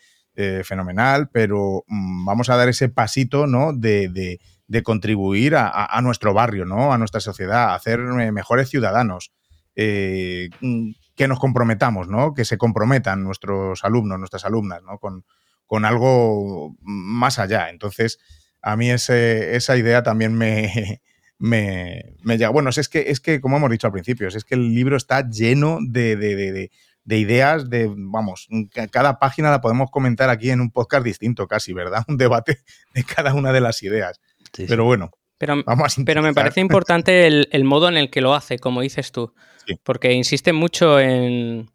[0.64, 3.72] fenomenal, pero mm, vamos a dar ese pasito, ¿no?
[3.72, 4.38] De,
[4.83, 6.92] contribuir a, nuestro barrio, ¿no?
[6.92, 9.33] A nuestra sociedad, a hacer mejores ciudadanos.
[9.76, 12.35] Mm, que nos comprometamos, ¿no?
[12.35, 14.98] Que se comprometan nuestros alumnos, nuestras alumnas, ¿no?
[14.98, 15.24] Con,
[15.66, 17.70] con algo más allá.
[17.70, 18.18] Entonces,
[18.62, 21.00] a mí esa idea también me,
[21.38, 22.50] me, llega.
[22.50, 25.29] Bueno, es que, es que, como hemos dicho al principio, es que el libro está
[25.29, 26.70] lleno de,
[27.07, 28.48] ideas, de, vamos,
[28.90, 32.05] cada página la podemos comentar aquí en un podcast distinto casi, ¿verdad?
[32.09, 32.61] Un debate
[32.94, 34.20] de cada una de las ideas.
[34.52, 35.11] Pero bueno.
[35.38, 35.62] Pero,
[36.06, 39.35] pero me parece importante el, modo en el que lo hace, como dices tú,
[39.82, 41.70] porque insiste mucho en,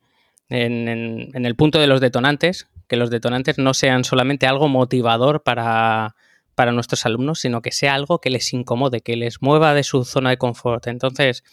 [0.49, 6.15] en el punto de los detonantes, que los detonantes no sean solamente algo motivador para
[6.55, 10.03] para nuestros alumnos, sino que sea algo que les incomode, que les mueva de su
[10.03, 10.88] zona de confort.
[10.88, 11.43] Entonces,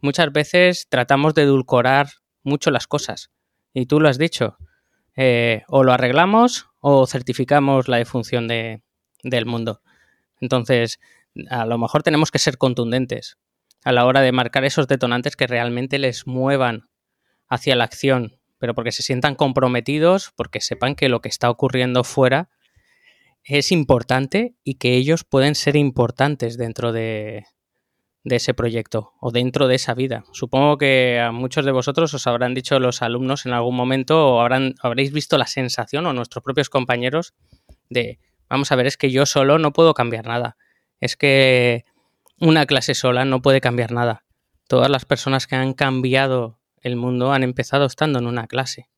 [0.00, 2.08] muchas veces tratamos de edulcorar
[2.42, 3.30] mucho las cosas.
[3.72, 4.56] Y tú lo has dicho.
[5.16, 8.82] Eh, o lo arreglamos o certificamos la defunción de,
[9.22, 9.80] del mundo.
[10.44, 11.00] Entonces,
[11.48, 13.38] a lo mejor tenemos que ser contundentes
[13.82, 16.90] a la hora de marcar esos detonantes que realmente les muevan
[17.48, 22.04] hacia la acción, pero porque se sientan comprometidos, porque sepan que lo que está ocurriendo
[22.04, 22.50] fuera
[23.42, 27.44] es importante y que ellos pueden ser importantes dentro de,
[28.24, 30.24] ese proyecto o dentro de esa vida.
[30.32, 34.40] Supongo que a muchos de vosotros os habrán dicho los alumnos en algún momento o
[34.40, 37.32] habréis visto la sensación o nuestros propios compañeros
[37.88, 40.56] de, vamos a ver, es que yo solo no puedo cambiar nada.
[41.00, 41.84] Es que
[42.40, 44.24] una clase sola no puede cambiar nada.
[44.68, 48.88] Todas las personas que han cambiado el mundo han empezado estando en una clase.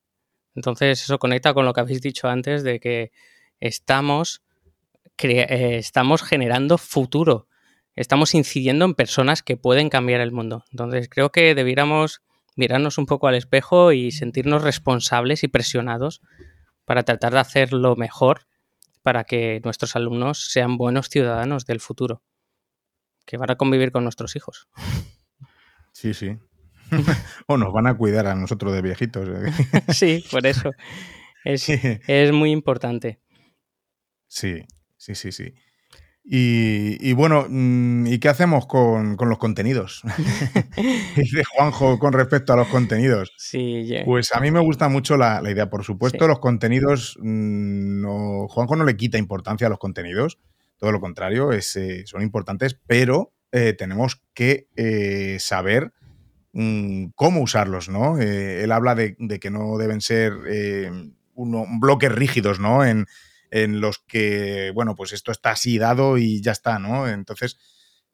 [0.55, 3.13] Entonces eso conecta con lo que habéis dicho antes de que
[3.61, 4.43] estamos,
[5.23, 5.83] eh,
[6.29, 7.49] generando futuro,
[7.95, 10.65] estamos incidiendo en personas que pueden cambiar el mundo.
[10.71, 12.23] Entonces creo que debiéramos
[12.57, 16.23] mirarnos un poco al espejo y sentirnos responsables y presionados
[16.85, 18.47] para tratar de hacer lo mejor
[19.07, 22.25] para que nuestros alumnos sean buenos ciudadanos del futuro,
[23.25, 24.67] que van a convivir con nuestros hijos.
[25.93, 26.37] Sí, sí.
[27.47, 29.29] o nos van a cuidar a nosotros de viejitos.
[29.95, 30.73] sí, por eso.
[31.45, 31.69] Es,
[32.09, 33.21] es muy importante.
[34.27, 34.67] Sí,
[34.97, 35.55] sí, sí, sí.
[36.29, 40.03] Y, bueno, mm, ¿y qué hacemos con, los contenidos?
[41.17, 43.33] Dice Juanjo con respecto a los contenidos.
[43.37, 45.71] Sí, Pues a mí me gusta mucho la, idea.
[45.71, 50.41] Por supuesto, los contenidos, mm, no, Juanjo no le quita importancia a los contenidos,
[50.79, 55.93] todo lo contrario, es, eh, son importantes, pero eh, tenemos que eh, saber
[56.53, 58.19] mm, cómo usarlos, ¿no?
[58.19, 60.33] él habla de, que no deben ser
[61.35, 62.85] uno, bloques rígidos, ¿no?
[62.85, 63.07] En,
[63.51, 67.09] en los que, bueno, pues esto está así dado y ya está, ¿no?
[67.09, 67.59] Entonces,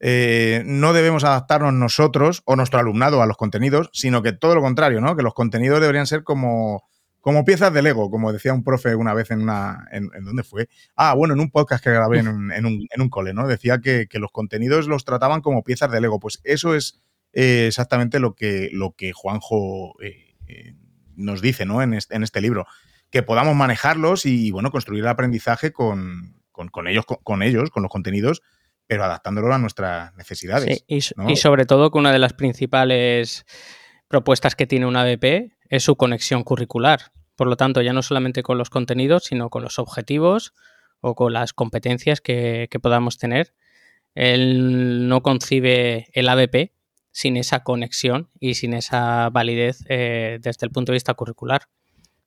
[0.04, 4.60] eh, no debemos adaptarnos nosotros o nuestro alumnado a los contenidos, sino que todo lo
[4.60, 5.14] contrario, ¿no?
[5.14, 6.82] Que los contenidos deberían ser como,
[7.20, 9.86] como piezas de Lego, como decía un profe una vez en una.
[9.92, 10.68] ¿En, dónde fue?
[10.96, 13.46] Ah, bueno, en un podcast que grabé en un, en un, cole, ¿no?
[13.46, 16.18] Decía que, los contenidos los trataban como piezas de Lego.
[16.18, 17.00] Pues eso es
[17.32, 20.74] eh, exactamente lo que, lo que Juanjo eh,
[21.14, 21.80] nos dice, ¿no?
[21.80, 22.66] En este, en este libro
[23.12, 26.40] que podamos manejarlos y, bueno, construir el aprendizaje con,
[26.88, 28.42] ellos, con, ellos, con los contenidos,
[28.86, 30.82] pero adaptándolo a nuestras necesidades.
[30.88, 33.44] y, y, sobre todo que una de las principales
[34.08, 37.12] propuestas que tiene una BP es su conexión curricular.
[37.36, 40.54] Por lo tanto, ya no solamente con los contenidos, sino con los objetivos
[41.00, 43.52] o con las competencias que, podamos tener.
[44.14, 46.72] Él no concibe el ABP
[47.10, 51.68] sin esa conexión y sin esa validez eh, desde el punto de vista curricular.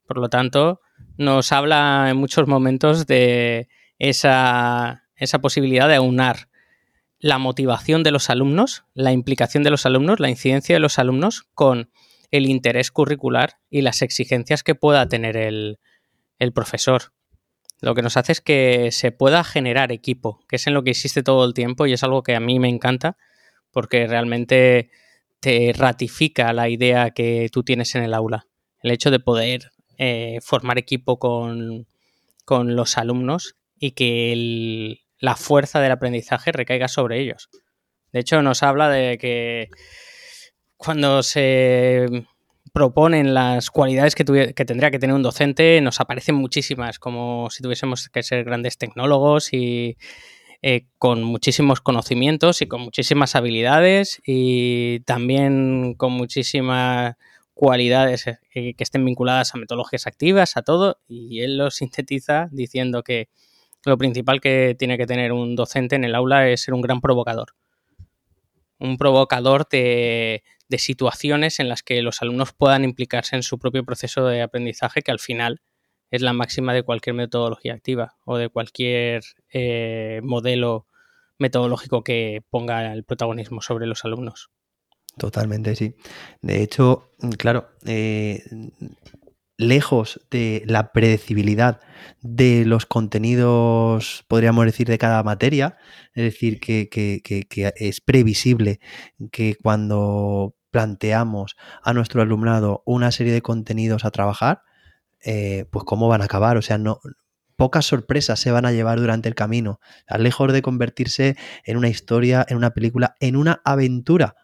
[0.06, 0.82] Por lo tanto,
[1.18, 3.68] nos habla en muchos momentos de
[4.00, 5.04] esa,
[5.42, 6.50] posibilidad de aunar
[7.20, 11.44] la motivación de los alumnos, la implicación de los alumnos, la incidencia de los alumnos
[11.54, 11.90] con
[12.32, 15.80] el interés curricular y las exigencias que pueda tener el,
[16.54, 17.14] profesor.
[17.82, 20.92] Lo que nos hace es que se pueda generar equipo, que es en lo que
[20.92, 23.18] existe todo el tiempo y es algo que a mí me encanta
[23.72, 24.92] porque realmente
[25.40, 28.48] te ratifica la idea que tú tienes en el aula.
[28.82, 31.88] El hecho de poder eh, formar equipo con,
[32.46, 37.50] con, los alumnos y que la fuerza del aprendizaje recaiga sobre ellos.
[38.12, 39.70] De hecho, nos habla de que
[40.78, 42.26] cuando se
[42.76, 48.10] proponen las cualidades que, tendría que tener un docente, nos aparecen muchísimas, como si tuviésemos
[48.10, 49.98] que ser grandes tecnólogos y
[50.62, 57.16] eh, con muchísimos conocimientos y con muchísimas habilidades y también con muchísimas
[57.56, 58.38] cualidades eh,
[58.76, 63.30] que estén vinculadas a metodologías activas, a todo, y él lo sintetiza diciendo que
[63.86, 67.02] lo principal que tiene que tener un docente en el aula es ser un gran
[67.02, 67.56] provocador.
[68.78, 70.44] Un provocador de,
[70.78, 75.12] situaciones en las que los alumnos puedan implicarse en su propio proceso de aprendizaje, que
[75.12, 75.62] al final
[76.12, 80.88] es la máxima de cualquier metodología activa o de cualquier eh, modelo
[81.38, 84.50] metodológico que ponga el protagonismo sobre los alumnos.
[85.18, 85.96] Totalmente, sí.
[86.42, 88.44] De hecho, claro, eh,
[89.58, 91.80] lejos de la predecibilidad
[92.22, 95.78] de los contenidos, podríamos decir, de cada materia,
[96.14, 96.90] es decir, que,
[97.78, 98.80] es previsible
[99.32, 104.64] que cuando planteamos a nuestro alumnado una serie de contenidos a trabajar,
[105.24, 107.00] eh, pues cómo van a acabar, o sea, no,
[107.56, 109.80] pocas sorpresas se van a llevar durante el camino,
[110.20, 114.36] lejos de convertirse en una historia, en una película, en una aventura.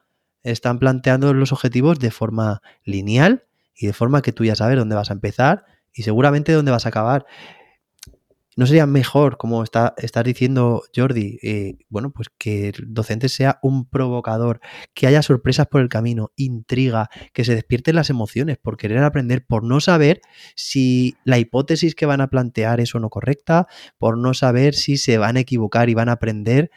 [0.43, 4.95] Están planteando los objetivos de forma lineal y de forma que tú ya sabes dónde
[4.95, 7.25] vas a empezar y seguramente dónde vas a acabar.
[8.57, 13.59] ¿No sería mejor, como está, estás diciendo Jordi, eh, bueno, pues que el docente sea
[13.61, 14.59] un provocador,
[14.93, 19.45] que haya sorpresas por el camino, intriga, que se despierten las emociones por querer aprender,
[19.45, 20.19] por no saber
[20.53, 24.97] si la hipótesis que van a plantear es o no correcta, por no saber si
[24.97, 26.71] se van a equivocar y van a aprender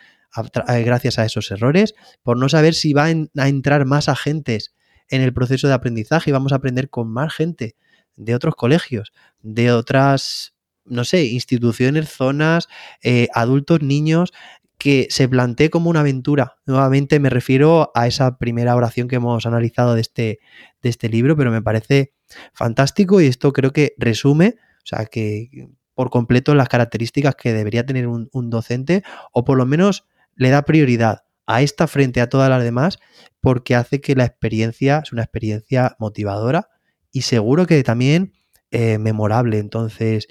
[0.68, 4.74] eh, gracias a esos errores, por no saber si van a entrar más agentes
[5.08, 7.76] en el proceso de aprendizaje y vamos a aprender con más gente
[8.16, 12.68] de otros colegios, de otras, no sé, instituciones, zonas,
[13.02, 14.32] eh, adultos, niños,
[14.78, 16.56] que se plantee como una aventura.
[16.66, 20.40] Nuevamente me refiero a esa primera oración que hemos analizado de este,
[20.82, 22.12] de este libro, pero me parece
[22.52, 27.86] fantástico y esto creo que resume, o sea, que por completo las características que debería
[27.86, 30.04] tener un docente, o por lo menos
[30.36, 32.98] le da prioridad a esta frente a todas las demás
[33.40, 36.68] porque hace que la experiencia es una experiencia motivadora
[37.12, 38.32] y seguro que también
[38.70, 39.58] eh, memorable.
[39.58, 40.26] Entonces,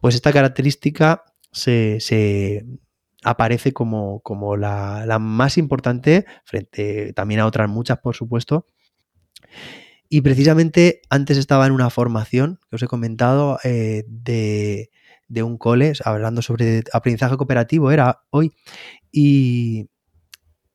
[0.00, 2.64] pues esta característica se,
[3.24, 8.66] aparece como, como la, más importante frente también a otras muchas, por supuesto.
[10.08, 14.90] Y precisamente antes estaba en una formación que os he comentado eh, de,
[15.28, 18.52] de, un cole, hablando sobre aprendizaje cooperativo, era hoy.
[19.12, 19.88] Y,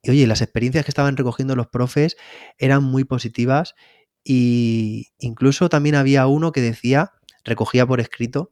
[0.02, 2.18] y oye, las experiencias que estaban recogiendo los profes
[2.58, 3.76] eran muy positivas
[4.24, 7.12] y incluso también había uno que decía,
[7.44, 8.52] recogía por escrito,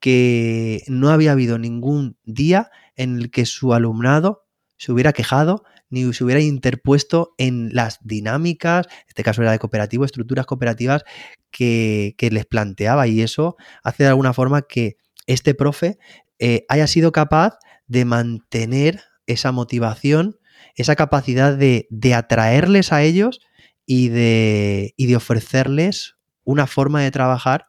[0.00, 4.44] que no había habido ningún día en el que su alumnado
[4.76, 9.58] se hubiera quejado ni se hubiera interpuesto en las dinámicas, en este caso era de
[9.58, 11.04] cooperativo, estructuras cooperativas
[11.50, 15.98] que, les planteaba y eso hace de alguna forma que este profe
[16.38, 20.38] eh, haya sido capaz de mantener esa motivación
[20.74, 23.40] esa capacidad de, atraerles a ellos
[23.86, 27.66] y de, de, ofrecerles una forma de trabajar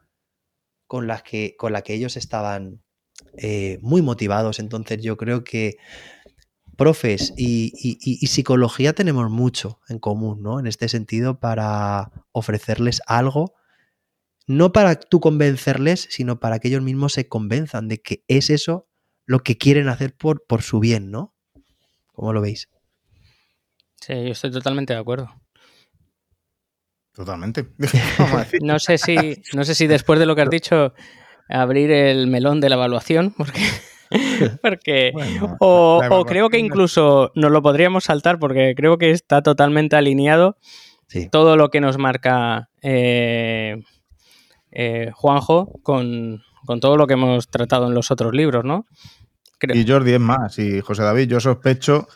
[0.87, 2.81] con, que, con la que ellos estaban
[3.37, 4.59] eh, muy motivados.
[4.59, 5.77] Entonces yo creo que
[6.77, 10.59] profes y, y, psicología tenemos mucho en común, ¿no?
[10.59, 13.53] En este sentido, para ofrecerles algo,
[14.47, 18.87] no para tú convencerles, sino para que ellos mismos se convenzan de que es eso
[19.25, 21.35] lo que quieren hacer por, por su bien, ¿no?
[22.13, 22.69] ¿Cómo lo veis?
[23.95, 25.29] Sí, yo estoy totalmente de acuerdo.
[27.13, 27.67] Totalmente.
[28.61, 30.93] no, sé si, no sé si después de lo que has dicho,
[31.49, 33.61] abrir el melón de la evaluación, porque
[34.61, 35.11] porque,
[35.59, 40.57] o, creo que incluso nos lo podríamos saltar porque creo que está totalmente alineado
[41.31, 43.81] todo lo que nos marca eh,
[44.75, 46.41] eh, Juanjo con,
[46.81, 48.85] todo lo que hemos tratado en los otros libros, ¿no?
[49.61, 52.07] Y Jordi es más, y José David, yo sospecho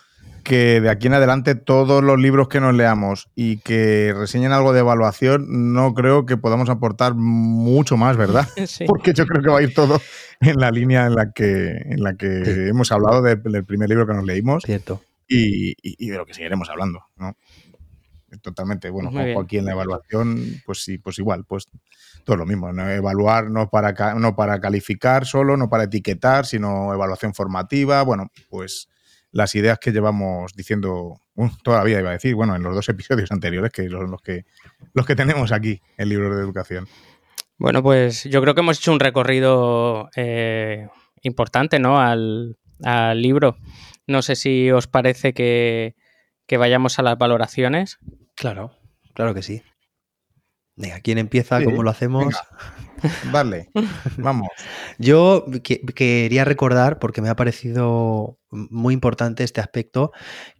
[0.43, 4.73] que de aquí en adelante todos los libros que nos leamos y que reseñen algo
[4.73, 8.47] de evaluación, no creo que podamos aportar mucho más, ¿verdad?
[8.87, 10.01] Porque yo creo que va a ir todo
[10.41, 14.13] en la línea en la que, en la que hemos hablado del primer libro que
[14.13, 14.63] nos leímos.
[14.65, 15.01] Cierto.
[15.27, 15.75] Y,
[16.09, 17.35] de lo que seguiremos hablando, ¿no?
[18.41, 21.65] Totalmente, bueno, como aquí en la evaluación, pues sí, pues igual, pues
[22.23, 22.89] todo lo mismo, ¿no?
[22.89, 28.89] evaluar no para, no para calificar solo, no para etiquetar, sino evaluación formativa, bueno, pues
[29.31, 33.31] las ideas que llevamos diciendo uh, todavía iba a decir, bueno, en los dos episodios
[33.31, 34.45] anteriores, que son los que,
[34.93, 36.87] los que tenemos aquí en libros de educación.
[37.57, 40.87] Bueno, pues yo creo que hemos hecho un recorrido eh,
[41.21, 41.99] importante, ¿no?
[41.99, 42.55] Al,
[43.15, 43.57] libro.
[44.07, 45.95] No sé si os parece que,
[46.49, 47.99] vayamos a las valoraciones.
[48.39, 48.71] Claro,
[49.13, 49.61] claro que sí.
[50.77, 51.61] Venga, ¿quién empieza?
[51.61, 52.33] ¿Cómo lo hacemos?
[53.33, 53.69] Vale,
[54.17, 54.47] vamos.
[54.97, 60.13] Yo quería recordar, porque me ha parecido muy importante este aspecto,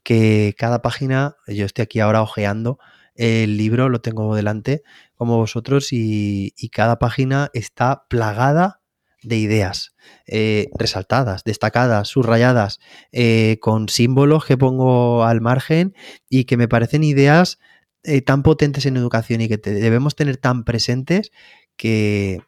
[0.04, 2.80] que cada página, yo estoy aquí ahora ojeando
[3.16, 4.84] el libro, lo tengo delante
[5.16, 8.79] como vosotros, y, cada página está plagada
[9.24, 9.96] de ideas
[10.28, 12.80] eh, resaltadas, destacadas, subrayadas,
[13.12, 15.96] eh, con símbolos que pongo al margen
[16.30, 17.60] y que me parecen ideas
[18.04, 21.32] eh, tan potentes en educación y que debemos tener tan presentes
[21.76, 22.42] que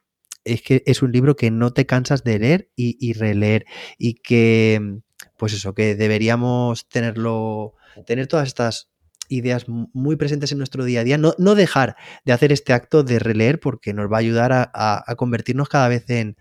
[0.44, 3.66] es que es un libro que no te cansas de leer y, releer
[3.98, 5.00] y que,
[5.38, 8.90] pues eso, que deberíamos tenerlo, tener todas estas
[9.30, 11.96] ideas muy presentes en nuestro día a día, no, no dejar
[12.26, 16.10] de hacer este acto de releer porque nos va a ayudar a, convertirnos cada vez
[16.10, 16.38] en,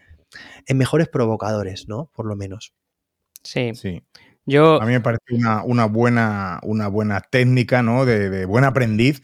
[0.66, 2.10] en, mejores provocadores, ¿no?
[2.14, 2.74] Por lo menos.
[3.42, 3.72] Sí.
[3.74, 4.02] Sí.
[4.46, 4.80] Yo...
[4.80, 8.04] A mí me parece una, buena, una buena técnica, ¿no?
[8.04, 9.22] De, de buen aprendiz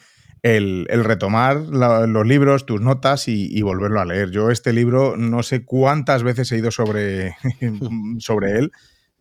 [0.54, 4.30] el, retomar los libros, tus notas y, volverlo a leer.
[4.30, 7.36] Yo este libro no sé cuántas veces he ido sobre,
[8.18, 8.72] sobre él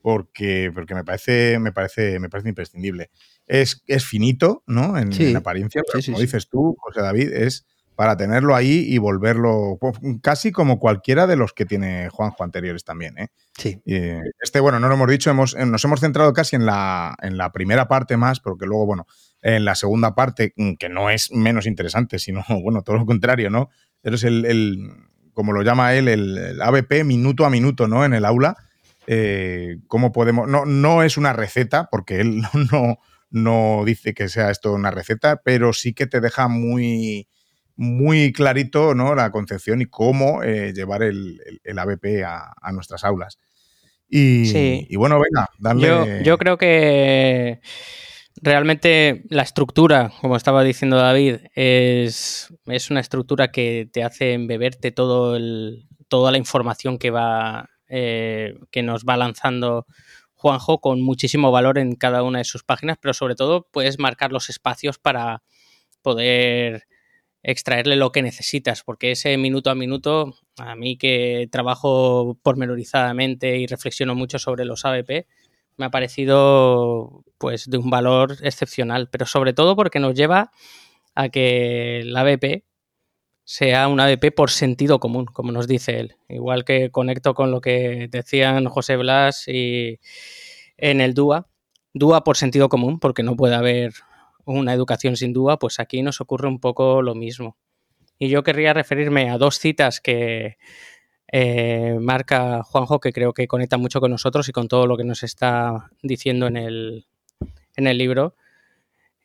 [0.01, 3.09] porque, porque me, parece, me, parece, me parece imprescindible.
[3.47, 4.97] Es, es finito, ¿no?
[4.97, 7.65] En, apariencia, pero como dices tú, José David, es
[7.95, 9.79] para tenerlo ahí y volverlo
[10.21, 13.17] casi como cualquiera de los que tiene Juanjo anteriores también.
[13.17, 13.27] ¿eh?
[13.57, 13.81] Sí.
[13.85, 17.51] este, bueno, no lo hemos dicho, hemos, nos hemos centrado casi en la, en la
[17.51, 19.07] primera parte más, porque luego, bueno,
[19.41, 23.49] en la segunda parte, mm, que no es menos interesante, sino, bueno, todo lo contrario,
[23.49, 23.69] ¿no?
[24.01, 24.89] Pero es el,
[25.33, 28.05] como lo llama él, el, ABP minuto a minuto, ¿no?
[28.05, 28.55] En el aula.
[29.07, 30.47] Eh, ¿Cómo podemos.?
[30.47, 32.41] No, no es una receta, porque él
[32.71, 37.27] no, no dice que sea esto una receta, pero sí que te deja muy
[37.75, 39.15] muy clarito ¿no?
[39.15, 43.39] la concepción y cómo eh, llevar el, el, ABP a, nuestras aulas.
[44.07, 46.23] Y, bueno, venga, dale.
[46.23, 47.59] Yo, creo que
[48.41, 54.91] realmente la estructura, como estaba diciendo David, es, es una estructura que te hace embeberte
[54.91, 59.85] todo el, toda la información que va eh, que nos va lanzando
[60.33, 64.31] Juanjo con muchísimo valor en cada una de sus páginas, pero sobre todo puedes marcar
[64.31, 65.43] los espacios para
[66.01, 66.87] poder
[67.47, 73.67] extraerle lo que necesitas, porque ese minuto a minuto, a mí que trabajo pormenorizadamente y
[73.67, 75.27] reflexiono mucho sobre los ABP,
[75.77, 80.51] me ha parecido pues de un valor excepcional, pero sobre todo porque nos lleva
[81.13, 82.63] a que el ABP
[83.43, 86.15] sea un ABP por sentido común, como nos dice él.
[86.27, 89.99] Igual que conecto con lo que decían José Blas y
[90.77, 91.47] en el DUA,
[91.93, 93.93] DUA por sentido común, porque no puede haber
[94.45, 97.57] una educación sin duda, pues aquí nos ocurre un poco lo mismo.
[98.17, 100.57] Y yo querría referirme a dos citas que
[101.31, 105.03] eh, marca Juanjo, que creo que conecta mucho con nosotros y con todo lo que
[105.03, 107.07] nos está diciendo en el,
[107.75, 108.35] en el libro.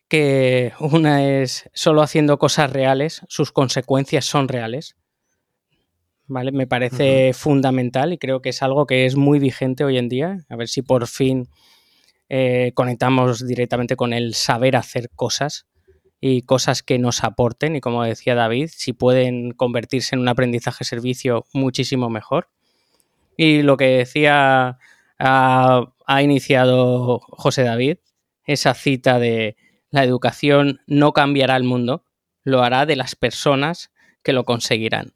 [0.09, 4.97] Que una es solo haciendo cosas reales, sus consecuencias son reales.
[6.27, 6.53] ¿Vale?
[6.53, 10.39] Me parece fundamental y creo que es algo que es muy vigente hoy en día.
[10.49, 11.49] A ver si por fin
[12.33, 15.67] eh, conectamos directamente con el saber hacer cosas
[16.21, 20.85] y cosas que nos aporten y como decía David, si pueden convertirse en un aprendizaje
[20.85, 22.49] servicio muchísimo mejor.
[23.37, 24.79] Y lo que decía
[25.19, 27.99] ha, iniciado José David,
[28.45, 29.57] esa cita de
[29.91, 32.05] la educación no cambiará el mundo,
[32.45, 33.91] lo hará de las personas
[34.23, 35.15] que lo conseguirán,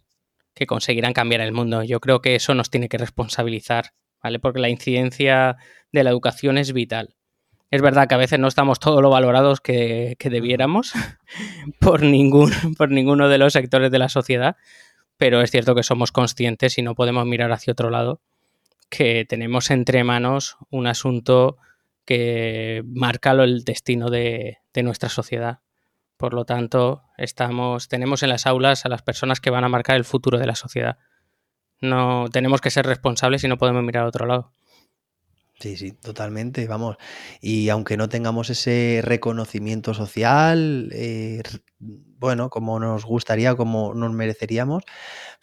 [0.53, 1.85] que conseguirán cambiar el mundo.
[1.85, 3.93] Yo creo que eso nos tiene que responsabilizar
[4.25, 4.41] ¿vale?
[4.41, 5.57] Porque la incidencia
[5.93, 7.15] de la educación es vital.
[7.71, 10.93] Es verdad que a veces no estamos todo lo valorados que, debiéramos
[11.81, 14.57] por, ningún, por ninguno de los sectores de la sociedad,
[15.19, 18.21] pero es cierto que somos conscientes y no podemos mirar hacia otro lado
[18.89, 21.59] que tenemos entre manos un asunto
[22.05, 25.61] que marca el destino de, nuestra sociedad.
[26.17, 29.97] Por lo tanto, estamos, tenemos en las aulas a las personas que van a marcar
[29.97, 30.99] el futuro de la sociedad.
[31.81, 34.53] No tenemos que ser responsables y no podemos mirar a otro lado.
[35.61, 36.97] Sí, sí, totalmente, vamos.
[37.41, 41.43] Y aunque no tengamos ese reconocimiento social, eh,
[41.79, 44.83] bueno, como nos gustaría, como nos mereceríamos,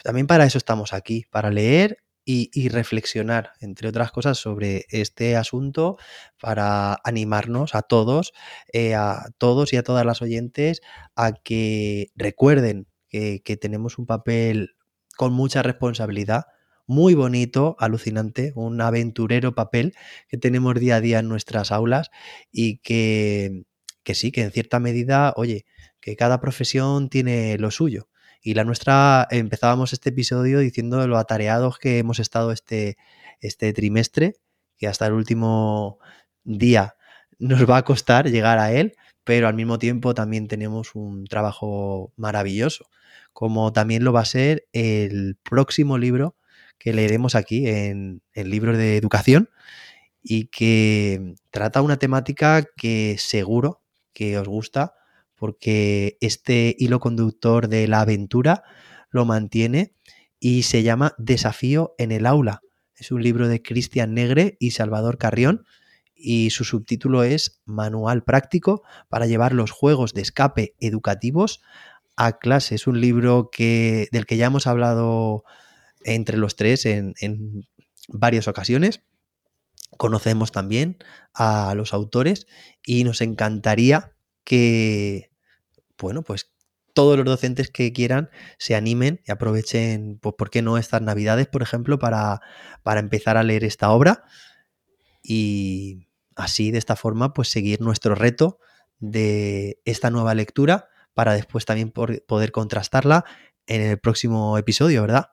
[0.04, 5.98] también para eso estamos aquí, para leer y, reflexionar, entre otras cosas, sobre este asunto
[6.40, 8.34] para animarnos a todos,
[8.74, 10.82] eh, a todos y a todas las oyentes
[11.16, 14.76] a que recuerden que, que tenemos un papel
[15.18, 16.46] con mucha responsabilidad,
[16.88, 19.96] muy bonito, alucinante, un aventurero papel
[20.28, 22.12] que tenemos día a día en nuestras aulas
[22.52, 23.64] y que,
[24.04, 25.66] que sí, que en cierta medida, oye,
[26.02, 28.10] que cada profesión tiene lo suyo.
[28.42, 32.98] Y la nuestra, empezábamos este episodio diciendo lo atareados que hemos estado este,
[33.40, 34.36] este trimestre,
[34.78, 36.00] que hasta el último
[36.44, 36.96] día
[37.40, 42.14] nos va a costar llegar a él, pero al mismo tiempo también tenemos un trabajo
[42.18, 42.90] maravilloso,
[43.34, 46.36] como también lo va a ser el próximo libro
[46.78, 49.50] que leeremos aquí en, en libros de educación
[50.22, 54.94] y que trata una temática que seguro que os gusta
[55.36, 58.64] porque este hilo conductor de la aventura
[59.10, 59.96] lo mantiene
[60.40, 62.62] y se llama Desafío en el aula.
[62.96, 65.66] Es un libro de Cristian Negre y Salvador Carrión
[66.14, 71.62] y su subtítulo es Manual práctico para llevar los juegos de escape educativos
[72.16, 72.76] a clase.
[72.76, 75.44] Es un libro que, del que ya hemos hablado
[76.04, 77.68] entre los tres en, en
[78.08, 79.02] varias ocasiones.
[79.98, 80.98] Conocemos también
[81.34, 82.48] a los autores
[82.86, 85.32] y nos encantaría que
[86.02, 86.52] bueno, pues
[86.94, 91.48] todos los docentes que quieran se animen y aprovechen, pues, ¿por qué no estas navidades,
[91.48, 92.42] por ejemplo, para,
[92.84, 94.26] para empezar a leer esta obra?
[95.24, 98.60] Y así, de esta forma, pues seguir nuestro reto
[99.00, 103.26] de esta nueva lectura para después también poder contrastarla
[103.68, 105.30] en el próximo episodio, ¿verdad?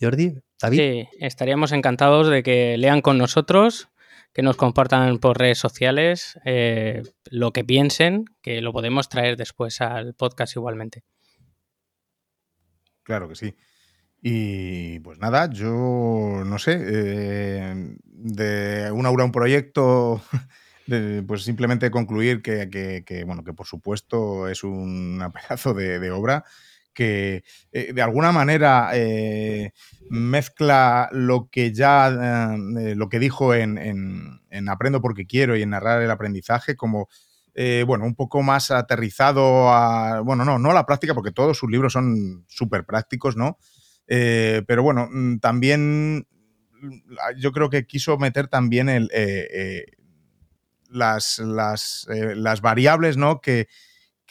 [0.00, 0.78] Jordi, David.
[0.78, 3.88] Sí, estaríamos encantados de que lean con nosotros
[4.32, 9.80] que nos compartan por redes sociales eh, lo que piensen, que lo podemos traer después
[9.80, 11.04] al podcast igualmente.
[13.02, 13.54] Claro que sí.
[14.22, 20.22] Y pues nada, yo no sé, eh, de una aura un proyecto,
[21.26, 26.44] pues simplemente concluir que, bueno, que por supuesto es un pedazo de obra
[26.92, 29.72] que eh, de alguna manera eh,
[30.10, 36.02] mezcla lo que ya, eh, lo que dijo en, Aprendo porque quiero y en narrar
[36.02, 37.08] el aprendizaje como,
[37.86, 41.70] bueno, un poco más aterrizado a, bueno, no, no a la práctica porque todos sus
[41.70, 43.58] libros son súper prácticos, ¿no?
[44.06, 46.26] pero bueno, mm, también
[47.38, 49.08] yo creo que quiso meter también el,
[50.92, 53.40] las, las, las variables, ¿no?
[53.40, 53.68] Que,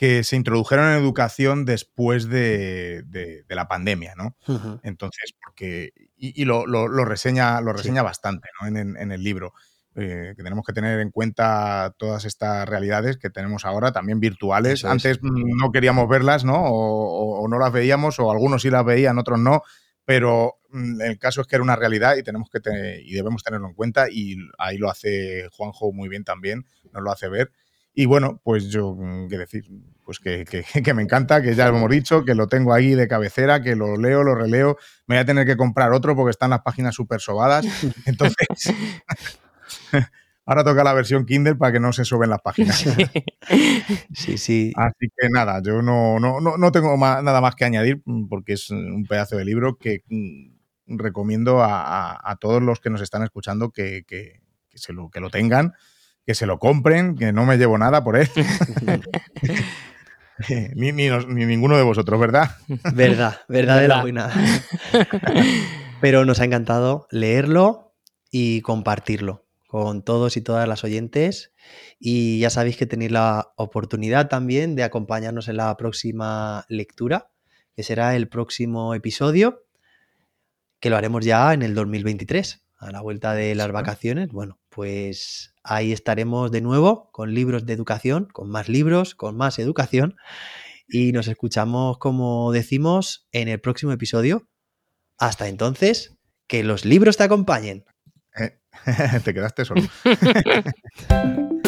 [0.01, 3.05] que se introdujeron en educación después de,
[3.47, 4.36] la pandemia, ¿no?
[4.82, 5.93] Entonces, porque.
[6.18, 6.66] Y, lo,
[7.05, 8.68] reseña, lo reseña bastante ¿no?
[8.68, 9.53] en, el libro.
[9.93, 14.86] Eh, que tenemos que tener en cuenta todas estas realidades que tenemos ahora, también virtuales.
[14.86, 16.64] Antes no queríamos verlas, ¿no?
[16.64, 19.62] O, no las veíamos, o algunos sí las veían, otros no.
[20.05, 22.59] Pero mm, el caso es que era una realidad y tenemos que
[23.03, 24.07] y debemos tenerlo en cuenta.
[24.09, 27.51] Y ahí lo hace Juanjo muy bien también, nos lo hace ver.
[27.93, 29.65] Y bueno, pues yo, mm, qué decir,
[30.05, 30.45] pues que,
[30.83, 33.75] que, me encanta, que ya lo hemos dicho, que lo tengo ahí de cabecera, que
[33.75, 34.77] lo leo, lo releo.
[35.07, 37.65] Me voy a tener que comprar otro porque están las páginas súper sobadas.
[38.05, 38.47] Entonces,
[40.51, 42.85] ahora toca la versión Kindle para que no se suben las páginas.
[44.13, 44.73] Sí, sí.
[44.75, 48.69] Así que nada, yo no, no, no, tengo nada más que añadir mm, porque es
[48.69, 54.03] un pedazo de libro que mm, recomiendo a, todos los que nos están escuchando que,
[54.05, 54.41] que,
[54.73, 55.73] se lo, que lo tengan
[56.25, 58.29] que se lo compren, que no me llevo nada por él.
[60.75, 62.57] ni, ninguno de vosotros, ¿verdad?
[62.93, 64.29] Verdad, verdad de la buena.
[65.99, 67.95] Pero nos ha encantado leerlo
[68.29, 71.53] y compartirlo con todos y todas las oyentes.
[71.97, 77.32] Y ya sabéis que tenéis la oportunidad también de acompañarnos en la próxima lectura,
[77.74, 79.63] que será el próximo episodio,
[80.82, 84.28] que lo haremos ya en el 2023, a la vuelta de las vacaciones.
[84.34, 89.57] Bueno, pues ahí estaremos de nuevo con libros de educación, con más libros, con más
[89.57, 90.17] educación.
[90.86, 94.49] Y nos escuchamos, como decimos, en el próximo episodio.
[95.17, 96.17] Hasta entonces,
[96.47, 97.86] que los libros te acompañen.
[99.24, 99.82] Te quedaste solo.